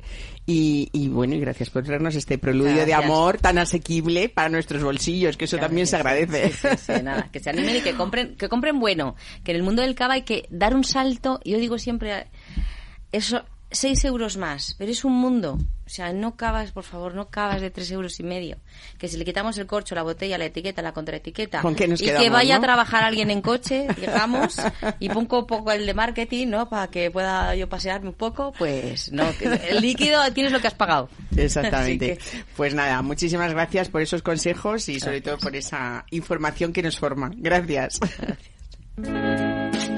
[0.49, 4.81] Y, y bueno, y gracias por traernos este preludio de amor tan asequible para nuestros
[4.81, 6.77] bolsillos, que eso Claro también que se sí, agradece.
[6.77, 9.17] sí, nada, que se animen y que compren, que compren bueno.
[9.43, 11.41] Que en el mundo del cava hay que dar un salto.
[11.45, 12.29] Yo digo siempre,
[13.11, 15.59] eso 6 euros más, pero es un mundo.
[15.87, 18.57] O sea, no cavas, por favor, no cavas de 3 euros y medio.
[18.99, 22.01] Que si le quitamos el corcho, la botella, la etiqueta, la contraetiqueta, ¿Con qué nos
[22.01, 22.59] y que vaya no?
[22.59, 24.57] a trabajar alguien en coche, llegamos,
[24.99, 26.69] y pongo poco el de marketing, ¿no?
[26.69, 29.25] Para que pueda yo pasearme un poco, pues no.
[29.69, 31.09] El líquido tienes lo que has pagado.
[31.37, 32.19] Exactamente.
[32.33, 36.83] Que- Pues nada, muchísimas gracias por esos consejos y sobre todo por esa información que
[36.83, 37.31] nos forma.
[37.37, 38.01] Gracias.
[38.97, 39.96] People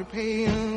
[0.00, 0.69] to pay.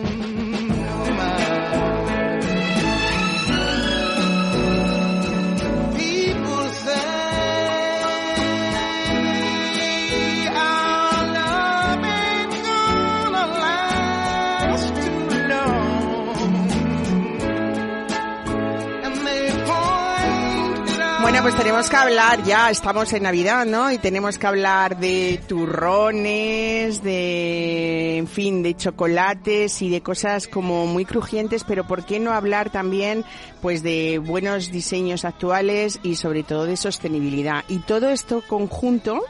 [21.54, 23.92] Pues tenemos que hablar, ya estamos en Navidad, ¿no?
[23.92, 30.88] Y tenemos que hablar de turrones, de, en fin, de chocolates y de cosas como
[30.88, 33.24] muy crujientes, pero ¿por qué no hablar también,
[33.62, 37.64] pues, de buenos diseños actuales y sobre todo de sostenibilidad?
[37.68, 39.24] Y todo esto conjunto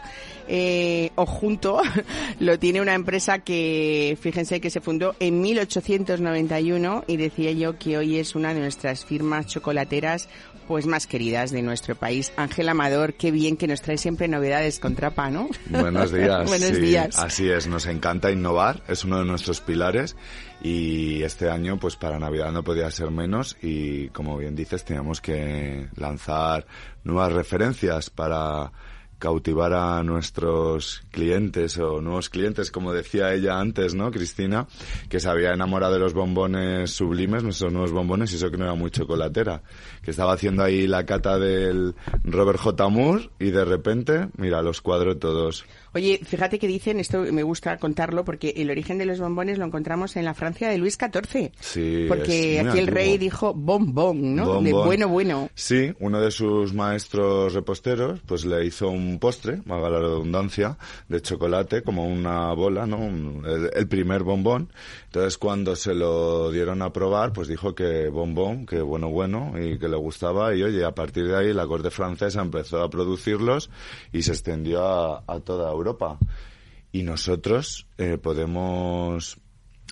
[0.47, 1.81] eh, o junto
[2.39, 7.97] lo tiene una empresa que, fíjense que se fundó en 1891 y decía yo que
[7.97, 10.27] hoy es una de nuestras firmas chocolateras
[10.67, 12.33] pues más queridas de nuestro país.
[12.37, 15.49] Ángel Amador, qué bien que nos trae siempre novedades con trapa, ¿no?
[15.67, 16.47] Buenos días.
[16.47, 17.19] Buenos sí, días.
[17.19, 20.15] Así es, nos encanta innovar, es uno de nuestros pilares
[20.61, 25.19] y este año pues para Navidad no podía ser menos y como bien dices teníamos
[25.19, 26.65] que lanzar
[27.03, 28.71] nuevas referencias para
[29.23, 34.67] cautivar a nuestros clientes o nuevos clientes, como decía ella antes, ¿no, Cristina?
[35.07, 38.65] Que se había enamorado de los bombones sublimes, nuestros nuevos bombones, y eso que no
[38.65, 39.63] era muy chocolatera.
[40.01, 41.95] Que estaba haciendo ahí la cata del
[42.25, 42.89] Robert J.
[42.89, 45.63] Moore y de repente, mira, los cuadro todos.
[45.93, 49.65] Oye, fíjate que dicen, esto me gusta contarlo, porque el origen de los bombones lo
[49.65, 51.51] encontramos en la Francia de Luis XIV.
[51.59, 54.61] Sí, Porque aquí el rey dijo bombón, ¿no?
[54.61, 54.85] De Bombón.
[54.87, 55.49] bueno, bueno.
[55.53, 60.77] Sí, uno de sus maestros reposteros pues le hizo un postre, valga la redundancia,
[61.07, 62.97] de chocolate, como una bola, ¿no?
[62.97, 64.71] Un- el, el primer bombón.
[65.05, 69.77] Entonces cuando se lo dieron a probar, pues dijo que bombón, que bueno, bueno, y
[69.77, 70.55] que le gustaba.
[70.55, 73.69] Y oye, a partir de ahí la corte francesa empezó a producirlos
[74.11, 75.82] y se extendió a, a toda Europa.
[76.91, 79.37] Y nosotros eh, podemos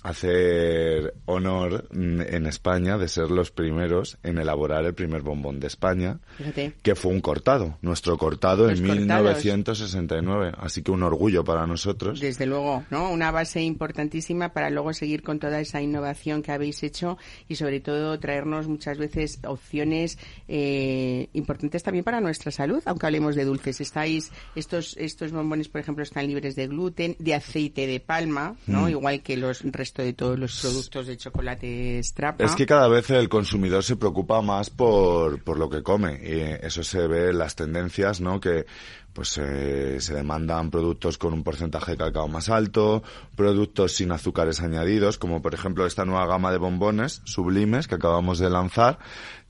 [0.04, 5.68] hacer honor mm, en España de ser los primeros en elaborar el primer bombón de
[5.68, 6.74] España, Fíjate.
[6.82, 9.43] que fue un cortado, nuestro cortado Los en cortados.
[9.43, 10.54] 1969.
[10.58, 12.20] Así que un orgullo para nosotros.
[12.20, 13.12] Desde luego, ¿no?
[13.12, 17.80] Una base importantísima para luego seguir con toda esa innovación que habéis hecho y sobre
[17.80, 23.82] todo traernos muchas veces opciones eh, importantes también para nuestra salud, aunque hablemos de dulces.
[23.82, 28.84] Estáis, estos, estos bombones, por ejemplo, están libres de gluten, de aceite de palma, ¿no?
[28.84, 28.89] Mm.
[28.89, 32.44] Igual que los resto de todos los productos de chocolate Strapa.
[32.44, 36.66] Es que cada vez el consumidor se preocupa más por, por lo que come y
[36.66, 38.39] eso se ve en las tendencias, ¿no?
[38.39, 38.66] Que
[39.14, 43.03] pues eh, se demandan productos con un porcentaje de cacao más alto,
[43.36, 48.39] productos sin azúcares añadidos, como por ejemplo esta nueva gama de bombones sublimes que acabamos
[48.39, 48.99] de lanzar.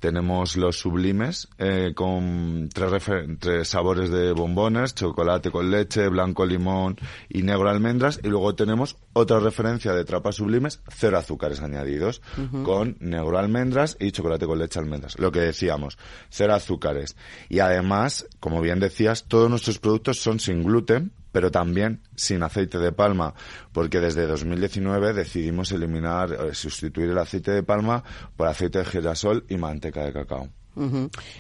[0.01, 3.03] Tenemos los sublimes eh, con tres,
[3.39, 6.97] tres sabores de bombones, chocolate con leche, blanco limón
[7.29, 8.19] y negro almendras.
[8.23, 12.23] Y luego tenemos otra referencia de trapas sublimes, cero azúcares añadidos,
[12.63, 15.19] con negro almendras y chocolate con leche almendras.
[15.19, 15.99] Lo que decíamos,
[16.31, 17.15] cero azúcares.
[17.47, 22.77] Y además, como bien decías, todos nuestros productos son sin gluten, pero también sin aceite
[22.79, 23.33] de palma,
[23.71, 28.03] porque desde 2019 decidimos eliminar, eh, sustituir el aceite de palma
[28.35, 30.49] por aceite de girasol y manteca de cacao.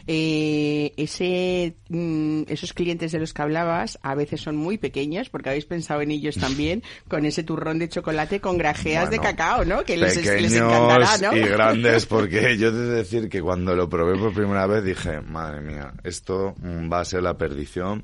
[0.07, 5.49] Eh, ese, mm, esos clientes de los que hablabas a veces son muy pequeños, porque
[5.49, 9.83] habéis pensado en ellos también, con ese turrón de chocolate con grajeas de cacao, ¿no?
[9.83, 11.35] Que les, encantará, ¿no?
[11.35, 15.21] y grandes, porque yo he de decir que cuando lo probé por primera vez dije,
[15.21, 18.03] madre mía, esto va a ser la perdición.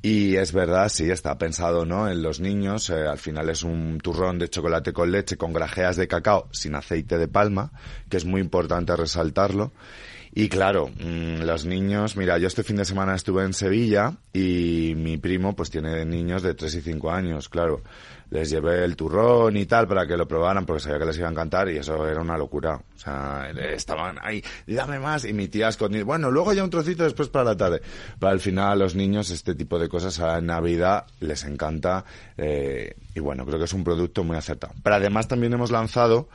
[0.00, 2.08] Y es verdad, sí, está pensado, ¿no?
[2.08, 5.96] En los niños, eh, al final es un turrón de chocolate con leche con grajeas
[5.96, 7.72] de cacao sin aceite de palma,
[8.08, 9.72] que es muy importante resaltarlo.
[10.32, 14.94] Y claro, mm, los niños, mira, yo este fin de semana estuve en Sevilla y
[14.96, 17.82] mi primo pues tiene niños de 3 y 5 años, claro.
[18.30, 21.28] Les llevé el turrón y tal para que lo probaran porque sabía que les iba
[21.28, 22.74] a encantar y eso era una locura.
[22.76, 27.04] O sea, estaban ahí, dame más y mi tía escondida, bueno, luego ya un trocito
[27.04, 27.80] después para la tarde.
[28.18, 32.04] Pero al final a los niños este tipo de cosas a Navidad les encanta
[32.36, 34.74] eh, y bueno, creo que es un producto muy acertado.
[34.82, 36.28] Pero además también hemos lanzado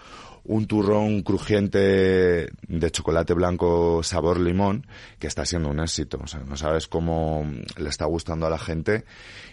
[0.45, 4.85] un turrón crujiente de chocolate blanco sabor limón
[5.19, 6.19] que está siendo un éxito.
[6.21, 9.05] O sea, no sabes cómo le está gustando a la gente.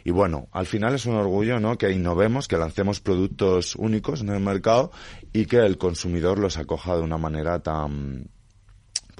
[0.04, 1.78] Y bueno, al final es un orgullo, ¿no?
[1.78, 4.90] Que innovemos, que lancemos productos únicos en el mercado
[5.32, 8.28] y que el consumidor los acoja de una manera tan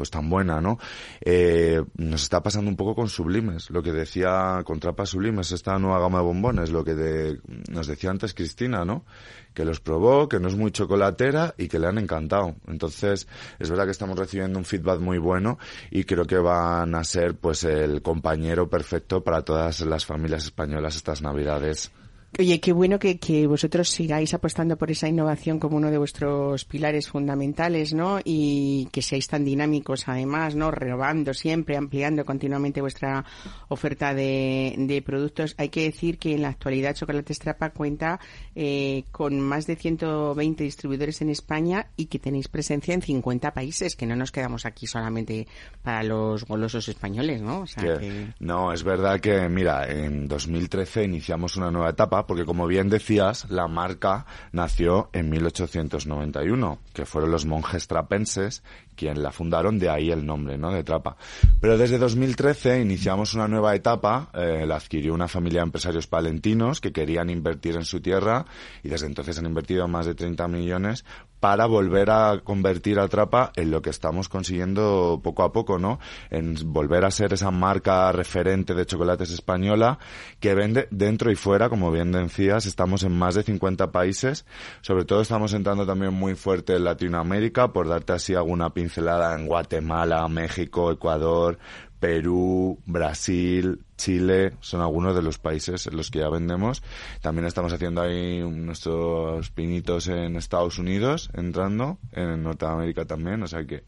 [0.01, 0.79] pues tan buena, ¿no?
[1.21, 5.79] Eh, nos está pasando un poco con Sublimes, lo que decía con Trapas Sublimes, esta
[5.79, 7.39] nueva gama de bombones, lo que de-
[7.71, 9.05] nos decía antes Cristina, ¿no?
[9.53, 12.57] Que los probó, que no es muy chocolatera y que le han encantado.
[12.67, 13.29] Entonces,
[13.59, 15.59] es verdad que estamos recibiendo un feedback muy bueno
[15.91, 20.97] y creo que van a ser pues el compañero perfecto para todas las familias españolas
[20.97, 21.93] estas navidades.
[22.39, 26.65] Oye, qué bueno que, que vosotros sigáis apostando por esa innovación como uno de vuestros
[26.65, 28.21] pilares fundamentales, ¿no?
[28.25, 30.71] Y que seáis tan dinámicos además, ¿no?
[30.71, 33.25] Renovando siempre, ampliando continuamente vuestra
[33.69, 35.55] oferta de, de productos.
[35.59, 38.21] Hay que decir que en la actualidad Chocolate Strapa cuenta
[38.55, 43.97] eh, con más de 120 distribuidores en España y que tenéis presencia en 50 países,
[43.97, 45.47] que no nos quedamos aquí solamente
[45.83, 47.61] para los golosos españoles, ¿no?
[47.63, 48.29] O sea, que...
[48.39, 53.51] No, es verdad que, mira, en 2013 iniciamos una nueva etapa, porque como bien decías,
[53.51, 58.63] la marca nació en 1891, que fueron los monjes trapenses
[58.95, 61.17] quien la fundaron, de ahí el nombre, ¿no?, de Trapa.
[61.61, 66.81] Pero desde 2013 iniciamos una nueva etapa, eh, la adquirió una familia de empresarios palentinos
[66.81, 68.45] que querían invertir en su tierra
[68.83, 71.05] y desde entonces han invertido más de 30 millones
[71.41, 75.99] para volver a convertir a Trapa en lo que estamos consiguiendo poco a poco, ¿no?
[76.29, 79.99] En volver a ser esa marca referente de chocolates española
[80.39, 84.45] que vende dentro y fuera, como bien decías, estamos en más de 50 países,
[84.83, 89.47] sobre todo estamos entrando también muy fuerte en Latinoamérica, por darte así alguna pincelada en
[89.47, 91.59] Guatemala, México, Ecuador,
[92.01, 96.83] Perú, Brasil, Chile, son algunos de los países en los que ya vendemos.
[97.21, 103.65] También estamos haciendo ahí nuestros pinitos en Estados Unidos, entrando, en Norteamérica también, o sea
[103.65, 103.85] que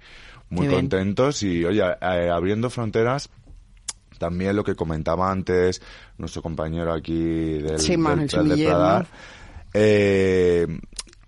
[0.51, 0.81] muy Qué bien.
[0.83, 3.31] contentos y, oye, eh, abriendo fronteras.
[4.19, 5.81] También lo que comentaba antes
[6.19, 9.07] nuestro compañero aquí del, Sí, del Manuel Prat de Sumiller, Pradar,
[9.73, 10.67] eh,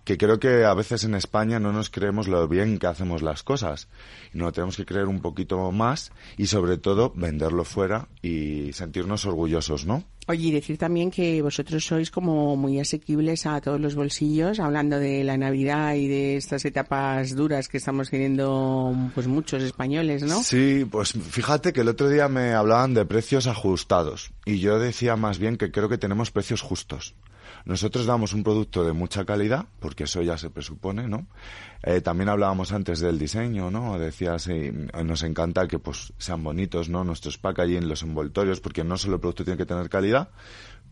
[0.05, 3.43] que creo que a veces en España no nos creemos lo bien que hacemos las
[3.43, 3.89] cosas.
[4.33, 9.25] Y no tenemos que creer un poquito más y sobre todo venderlo fuera y sentirnos
[9.25, 10.05] orgullosos, ¿no?
[10.27, 14.99] Oye, y decir también que vosotros sois como muy asequibles a todos los bolsillos, hablando
[14.99, 20.43] de la Navidad y de estas etapas duras que estamos teniendo pues muchos españoles, ¿no?
[20.43, 25.17] Sí, pues fíjate que el otro día me hablaban de precios ajustados y yo decía
[25.17, 27.15] más bien que creo que tenemos precios justos.
[27.65, 31.27] Nosotros damos un producto de mucha calidad, porque eso ya se presupone, ¿no?
[31.83, 33.99] Eh, también hablábamos antes del diseño, ¿no?
[33.99, 34.73] Decías, eh,
[35.05, 37.05] nos encanta que pues sean bonitos, ¿no?
[37.05, 40.31] Nuestros packaging, los envoltorios, porque no solo el producto tiene que tener calidad,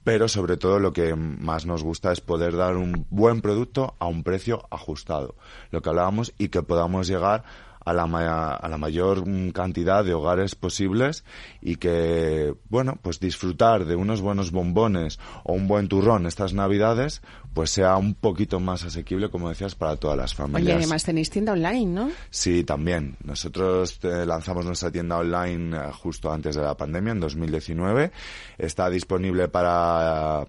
[0.05, 4.07] pero sobre todo lo que más nos gusta es poder dar un buen producto a
[4.07, 5.36] un precio ajustado,
[5.70, 7.44] lo que hablábamos, y que podamos llegar
[7.84, 11.24] a la, ma- a la mayor mm, cantidad de hogares posibles
[11.60, 17.22] y que, bueno, pues disfrutar de unos buenos bombones o un buen turrón estas navidades,
[17.54, 20.62] pues sea un poquito más asequible, como decías, para todas las familias.
[20.64, 22.10] Oye, además tenéis tienda online, ¿no?
[22.30, 23.16] Sí, también.
[23.24, 28.10] Nosotros eh, lanzamos nuestra tienda online eh, justo antes de la pandemia, en 2019.
[28.58, 30.44] Está disponible para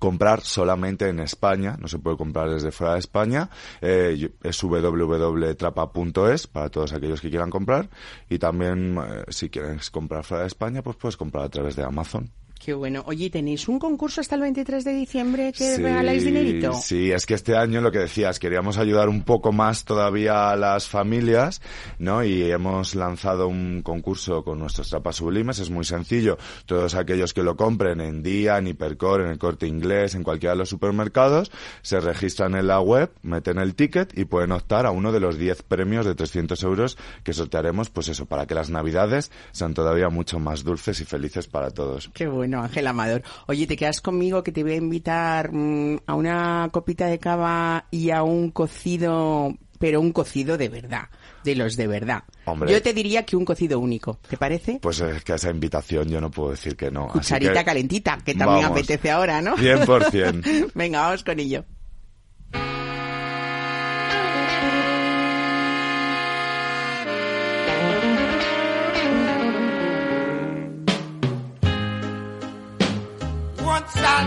[0.00, 6.46] comprar solamente en España, no se puede comprar desde fuera de España, eh, es www.trapa.es
[6.48, 7.88] para todos aquellos que quieran comprar
[8.28, 11.84] y también eh, si quieres comprar fuera de España pues puedes comprar a través de
[11.84, 12.39] Amazon.
[12.60, 13.02] Qué bueno.
[13.06, 16.74] Oye, ¿tenéis un concurso hasta el 23 de diciembre que Sí, regaláis dinerito?
[16.74, 20.56] Sí, es que este año lo que decías, queríamos ayudar un poco más todavía a
[20.56, 21.62] las familias,
[21.98, 22.22] ¿no?
[22.22, 26.36] Y hemos lanzado un concurso con nuestros trapas sublimes, es muy sencillo.
[26.66, 30.52] Todos aquellos que lo compren en Día, en Hipercore, en el Corte Inglés, en cualquiera
[30.52, 31.50] de los supermercados,
[31.80, 35.38] se registran en la web, meten el ticket y pueden optar a uno de los
[35.38, 40.10] 10 premios de 300 euros que sortearemos, pues eso, para que las navidades sean todavía
[40.10, 42.10] mucho más dulces y felices para todos.
[42.12, 43.22] Qué bueno, Ángel Amador.
[43.46, 47.86] Oye, te quedas conmigo que te voy a invitar mm, a una copita de cava
[47.90, 51.08] y a un cocido, pero un cocido de verdad,
[51.44, 52.24] de los de verdad.
[52.44, 52.72] Hombre.
[52.72, 54.78] Yo te diría que un cocido único, ¿te parece?
[54.82, 57.04] Pues es que a esa invitación yo no puedo decir que no.
[57.06, 58.78] así Cucharita que calentita, que también vamos.
[58.78, 59.56] apetece ahora, ¿no?
[59.56, 60.72] 100%.
[60.74, 61.64] Venga, vamos con ello.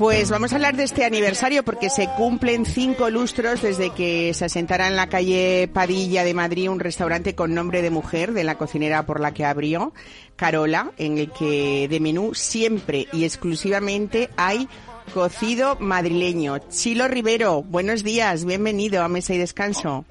[0.00, 4.46] Pues vamos a hablar de este aniversario porque se cumplen cinco lustros desde que se
[4.46, 8.56] asentara en la calle Padilla de Madrid un restaurante con nombre de mujer de la
[8.56, 9.92] cocinera por la que abrió,
[10.36, 14.70] Carola, en el que de menú siempre y exclusivamente hay
[15.12, 16.56] cocido madrileño.
[16.70, 20.06] Chilo Rivero, buenos días, bienvenido a Mesa y Descanso.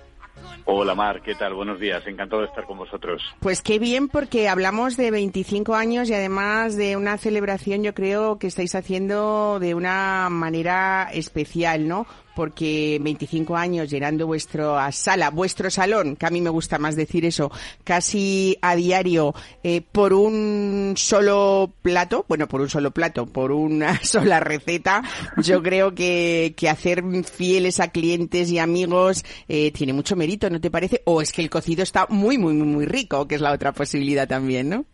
[0.71, 1.55] Hola Mar, ¿qué tal?
[1.55, 3.23] Buenos días, encantado de estar con vosotros.
[3.39, 8.37] Pues qué bien, porque hablamos de 25 años y además de una celebración, yo creo
[8.37, 12.05] que estáis haciendo de una manera especial, ¿no?
[12.39, 17.25] Porque 25 años llenando vuestra sala, vuestro salón, que a mí me gusta más decir
[17.25, 17.51] eso,
[17.83, 23.99] casi a diario, eh, por un solo plato, bueno, por un solo plato, por una
[24.05, 25.03] sola receta,
[25.43, 30.61] yo creo que, que hacer fieles a clientes y amigos eh, tiene mucho mérito, ¿no
[30.61, 31.01] te parece?
[31.03, 33.73] O es que el cocido está muy, muy, muy, muy rico, que es la otra
[33.73, 34.85] posibilidad también, ¿no?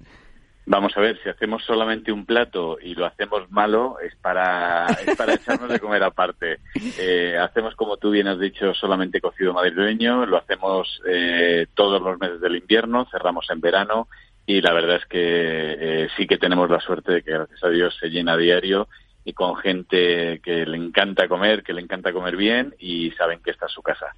[0.68, 5.16] Vamos a ver, si hacemos solamente un plato y lo hacemos malo, es para, es
[5.16, 6.58] para echarnos de comer aparte.
[6.98, 12.20] Eh, hacemos, como tú bien has dicho, solamente cocido madrileño, lo hacemos eh, todos los
[12.20, 14.08] meses del invierno, cerramos en verano
[14.48, 17.70] y la verdad es que eh, sí que tenemos la suerte de que, gracias a
[17.70, 18.88] Dios, se llena a diario
[19.24, 23.52] y con gente que le encanta comer, que le encanta comer bien y saben que
[23.52, 24.16] esta es su casa.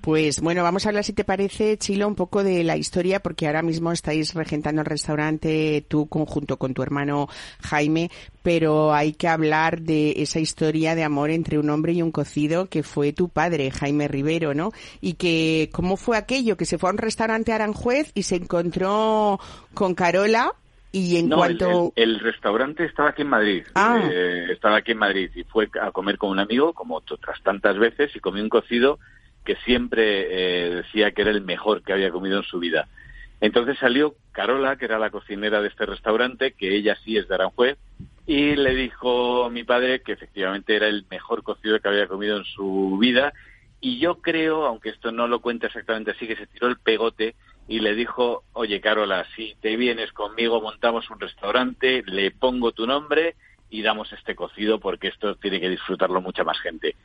[0.00, 3.46] Pues bueno, vamos a hablar, si te parece, Chilo, un poco de la historia, porque
[3.46, 7.28] ahora mismo estáis regentando el restaurante tú conjunto con tu hermano
[7.62, 8.10] Jaime,
[8.42, 12.66] pero hay que hablar de esa historia de amor entre un hombre y un cocido
[12.66, 14.72] que fue tu padre, Jaime Rivero, ¿no?
[15.00, 16.56] Y que, ¿cómo fue aquello?
[16.56, 19.40] Que se fue a un restaurante a Aranjuez y se encontró
[19.74, 20.52] con Carola
[20.92, 21.92] y en No, el- cuanto...
[21.96, 23.64] el, el restaurante estaba aquí en Madrid.
[23.74, 24.00] Ah.
[24.10, 27.76] Eh, estaba aquí en Madrid y fue a comer con un amigo, como otras tantas
[27.78, 28.98] veces, y comí un cocido
[29.46, 32.88] que siempre eh, decía que era el mejor que había comido en su vida.
[33.40, 37.34] Entonces salió Carola, que era la cocinera de este restaurante, que ella sí es de
[37.34, 37.78] Aranjuez,
[38.26, 42.36] y le dijo a mi padre que efectivamente era el mejor cocido que había comido
[42.36, 43.32] en su vida.
[43.80, 47.36] Y yo creo, aunque esto no lo cuenta exactamente así, que se tiró el pegote
[47.68, 52.86] y le dijo, oye Carola, si te vienes conmigo, montamos un restaurante, le pongo tu
[52.86, 53.36] nombre
[53.70, 56.96] y damos este cocido porque esto tiene que disfrutarlo mucha más gente.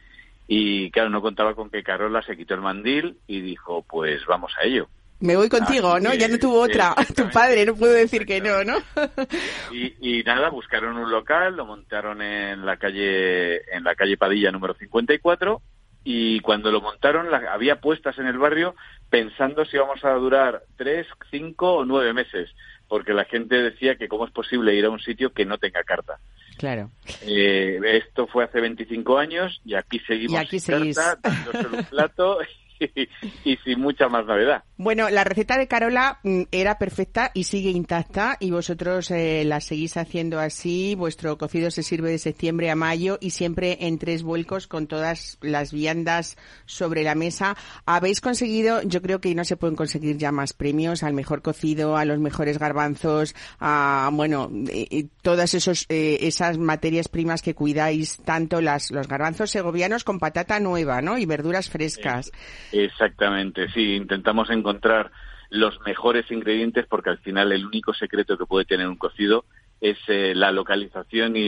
[0.53, 4.51] Y claro, no contaba con que Carola se quitó el mandil y dijo, pues vamos
[4.59, 4.89] a ello.
[5.21, 6.13] Me voy contigo, ¿no?
[6.13, 6.93] Ya no tuvo otra.
[7.15, 8.75] Tu padre, no puedo decir que no, ¿no?
[9.71, 14.51] Y, y nada, buscaron un local, lo montaron en la calle, en la calle Padilla
[14.51, 15.61] número 54
[16.03, 18.75] y cuando lo montaron la- había puestas en el barrio
[19.09, 22.49] pensando si íbamos a durar tres, cinco o nueve meses,
[22.89, 25.81] porque la gente decía que cómo es posible ir a un sitio que no tenga
[25.85, 26.17] carta.
[26.61, 26.91] Claro.
[27.23, 32.37] Eh, esto fue hace 25 años y aquí seguimos Y aquí carta, dándoselo un plato
[32.81, 33.09] y,
[33.51, 34.63] y sin mucha más novedad.
[34.77, 39.61] Bueno, la receta de Carola mm, era perfecta y sigue intacta y vosotros eh, la
[39.61, 40.95] seguís haciendo así.
[40.95, 45.37] Vuestro cocido se sirve de septiembre a mayo y siempre en tres vuelcos con todas
[45.41, 47.55] las viandas sobre la mesa.
[47.85, 51.97] Habéis conseguido, yo creo que no se pueden conseguir ya más premios al mejor cocido,
[51.97, 57.55] a los mejores garbanzos, a, bueno, eh, eh, todas esos, eh, esas materias primas que
[57.55, 61.17] cuidáis tanto, las, los garbanzos segovianos con patata nueva, ¿no?
[61.17, 62.31] Y verduras frescas.
[62.71, 65.11] Exactamente, sí, intentamos encontrar
[65.49, 69.43] los mejores ingredientes porque al final el único secreto que puede tener un cocido
[69.81, 71.41] es eh, la localización y,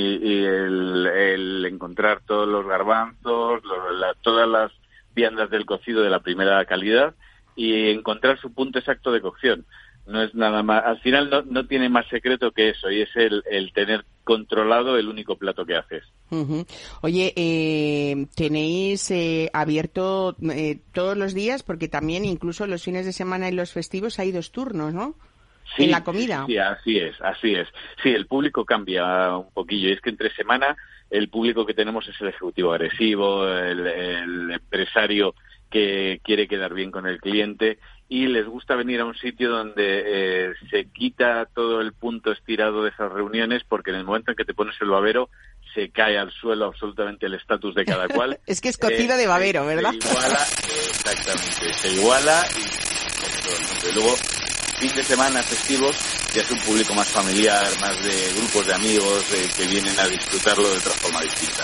[0.44, 4.72] el, encontrar todos los garbanzos, lo- la- todas las
[5.16, 7.16] viandas del cocido de la primera calidad
[7.56, 9.66] y encontrar su punto exacto de cocción.
[10.06, 13.72] No es nada más, al final no, tiene más secreto que eso y es el
[13.74, 16.04] tener controlado el único plato que haces.
[16.32, 16.66] Ujú.
[17.02, 23.14] Oye, eh, tenéis eh, abierto eh, todos los días porque también incluso los fines de
[23.14, 25.16] semana y los festivos hay dos turnos, ¿no?
[25.76, 26.46] Sí, en la comida.
[26.48, 27.68] Sí, así es, así es.
[28.02, 29.90] Sí, el público cambia un poquillo.
[29.90, 30.76] Y es que entre semana
[31.10, 35.36] el público que tenemos es el ejecutivo agresivo, el, el empresario
[35.70, 40.04] que quiere quedar bien con el cliente y les gusta venir a un sitio donde
[40.06, 44.38] eh, se quita todo el punto estirado de esas reuniones porque en el momento en
[44.38, 45.30] que te pones el babero
[45.74, 48.40] se cae al suelo absolutamente el estatus de cada cual.
[48.46, 49.92] Es que es cocido de babero, ¿verdad?
[50.00, 50.40] Se iguala,
[50.90, 52.84] exactamente, se iguala y.
[53.90, 54.16] Y luego,
[54.80, 55.96] fin de semana, festivos,
[56.34, 60.08] ya es un público más familiar, más de grupos de amigos eh, que vienen a
[60.08, 61.64] disfrutarlo de otra forma distinta.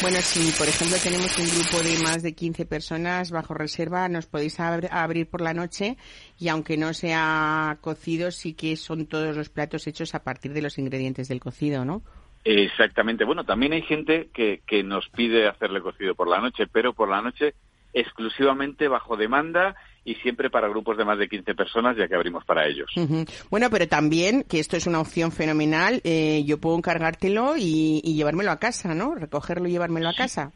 [0.00, 4.26] Bueno, si por ejemplo tenemos un grupo de más de 15 personas bajo reserva, nos
[4.26, 5.96] podéis abr- abrir por la noche
[6.38, 10.62] y aunque no sea cocido, sí que son todos los platos hechos a partir de
[10.62, 12.02] los ingredientes del cocido, ¿no?
[12.44, 13.24] Exactamente.
[13.24, 17.08] Bueno, también hay gente que, que nos pide hacerle cocido por la noche, pero por
[17.10, 17.54] la noche
[17.92, 19.74] exclusivamente bajo demanda
[20.08, 22.90] y siempre para grupos de más de 15 personas, ya que abrimos para ellos.
[22.96, 23.26] Ujú.
[23.50, 28.14] Bueno, pero también, que esto es una opción fenomenal, eh, yo puedo encargártelo y, y
[28.14, 29.14] llevármelo a casa, ¿no?
[29.14, 30.50] Recogerlo y llevármelo a casa.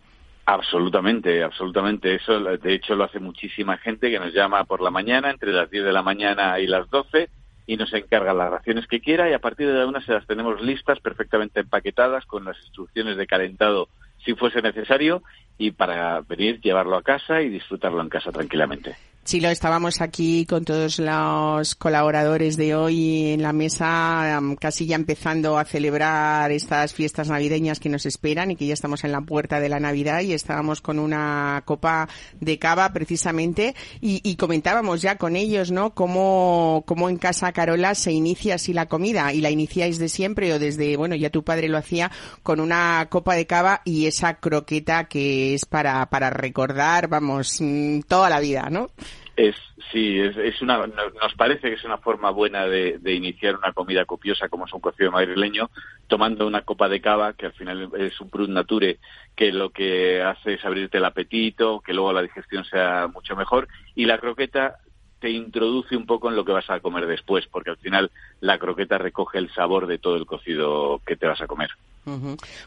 [0.46, 2.14] Absolutamente, absolutamente.
[2.14, 5.70] Eso, de hecho, lo hace muchísima gente que nos llama por la mañana, entre las
[5.70, 7.28] 10 de la mañana y las 12,
[7.66, 10.26] y nos encarga las raciones que quiera, y a partir de la una se las
[10.26, 13.90] tenemos listas, perfectamente empaquetadas, con las instrucciones de calentado
[14.24, 15.22] si fuese necesario,
[15.58, 18.96] y para venir, llevarlo a casa y disfrutarlo en casa tranquilamente.
[19.24, 25.58] Chilo, estábamos aquí con todos los colaboradores de hoy en la mesa, casi ya empezando
[25.58, 29.60] a celebrar estas fiestas navideñas que nos esperan y que ya estamos en la puerta
[29.60, 32.08] de la Navidad y estábamos con una copa
[32.40, 35.94] de cava precisamente y, y comentábamos ya con ellos, ¿no?
[35.94, 40.52] Cómo, cómo en casa Carola se inicia así la comida y la iniciáis de siempre
[40.52, 42.10] o desde, bueno, ya tu padre lo hacía
[42.42, 48.00] con una copa de cava y esa croqueta que es para, para recordar, vamos, mm,
[48.00, 48.88] toda la vida, ¿no?
[49.34, 49.56] Es,
[49.90, 53.56] sí, es, es una, no- nos parece que es una forma buena de, de iniciar
[53.56, 55.70] una comida copiosa como es un cocido madrileño,
[56.06, 59.00] tomando una copa de cava, que al final es un prut nature,
[59.34, 63.68] que lo que hace es abrirte el apetito, que luego la digestión sea mucho mejor,
[63.94, 64.76] y la croqueta
[65.18, 68.58] te introduce un poco en lo que vas a comer después, porque al final la
[68.58, 71.70] croqueta recoge el sabor de todo el cocido que te vas a comer.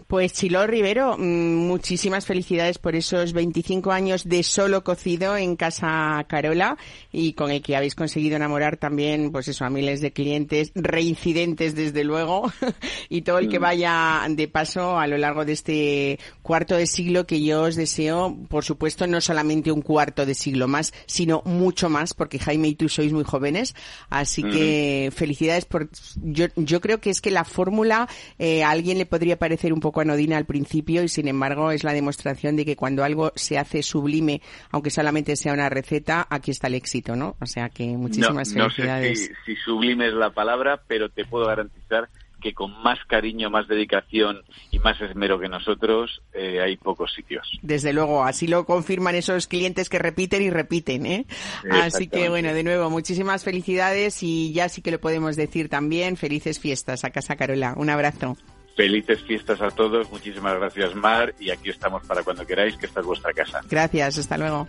[0.08, 6.24] Pues Chilo Rivero, mm, muchísimas felicidades por esos 25 años de solo cocido en Casa
[6.30, 6.78] Carola
[7.12, 11.76] y con el que habéis conseguido enamorar también, pues eso, a miles de clientes, reincidentes
[11.76, 12.50] desde luego,
[13.10, 17.28] y todo el que vaya de paso a lo largo de este cuarto de siglo
[17.28, 21.90] que yo os deseo, por supuesto, no solamente un cuarto de siglo más, sino mucho
[21.90, 23.76] más, porque Jaime y tú sois muy jóvenes,
[24.10, 25.90] así que felicidades por,
[26.24, 28.08] yo, yo creo que es que la fórmula
[28.40, 31.84] eh, a alguien le podría parecer un poco anodina al principio y sin embargo es
[31.84, 36.52] la demostración de que cuando algo se hace sublime, aunque solamente sea una receta, aquí
[36.52, 37.36] está el éxito, ¿no?
[37.42, 39.32] O sea que muchísimas no, no sé felicidades.
[39.46, 42.10] si, si sublime es la palabra, pero te puedo garantizar
[42.46, 47.50] que con más cariño, más dedicación y más esmero que nosotros eh, hay pocos sitios.
[47.64, 51.26] Desde luego, así lo confirman esos clientes que repiten y repiten, ¿eh?
[51.72, 56.18] Así que bueno, de nuevo, muchísimas felicidades y ya sí que lo podemos decir también,
[56.18, 57.74] felices fiestas a Casa Carola.
[57.78, 58.38] Un abrazo.
[58.76, 63.00] Felices fiestas a todos, muchísimas gracias Mar y aquí estamos para cuando queráis, que esta
[63.00, 63.62] es vuestra casa.
[63.70, 64.68] Gracias, hasta luego.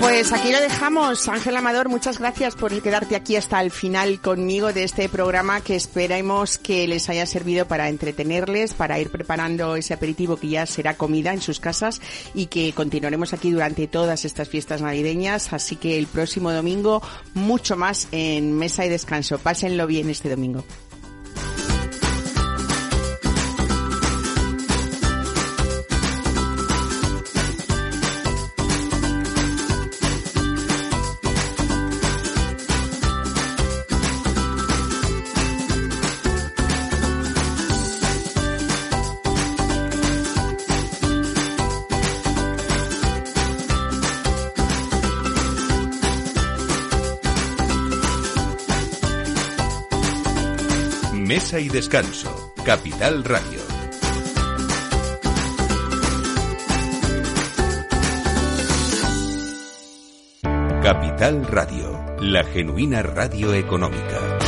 [0.00, 1.28] Pues aquí lo dejamos.
[1.28, 5.76] Ángel Amador, muchas gracias por quedarte aquí hasta el final conmigo de este programa que
[5.76, 10.94] esperemos que les haya servido para entretenerles, para ir preparando ese aperitivo que ya será
[10.94, 12.00] comida en sus casas
[12.34, 15.52] y que continuaremos aquí durante todas estas fiestas navideñas.
[15.52, 17.02] Así que el próximo domingo
[17.34, 19.38] mucho más en Mesa y Descanso.
[19.38, 20.64] Pásenlo bien este domingo.
[51.58, 53.58] Y Descanso, Capital Radio.
[60.80, 64.38] Capital Radio, la genuina radio económica.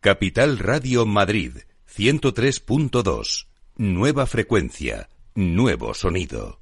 [0.00, 1.58] Capital Radio Madrid,
[1.94, 3.46] 103.2.
[3.76, 6.61] Nueva frecuencia, nuevo sonido.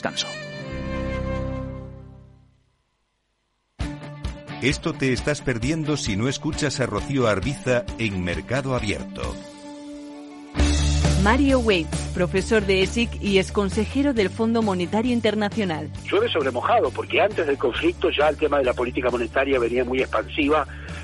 [4.61, 6.85] Esto te estás perdiendo si no escuchas a
[7.31, 9.21] Arbiza en Mercado Abierto.
[11.23, 15.89] Mario Waits, profesor de ESIC y ex consejero del Fondo Monetario Internacional.
[16.09, 19.83] Llueve sobre mojado, porque antes del conflicto ya el tema de la política monetaria venía
[19.83, 20.67] muy expansiva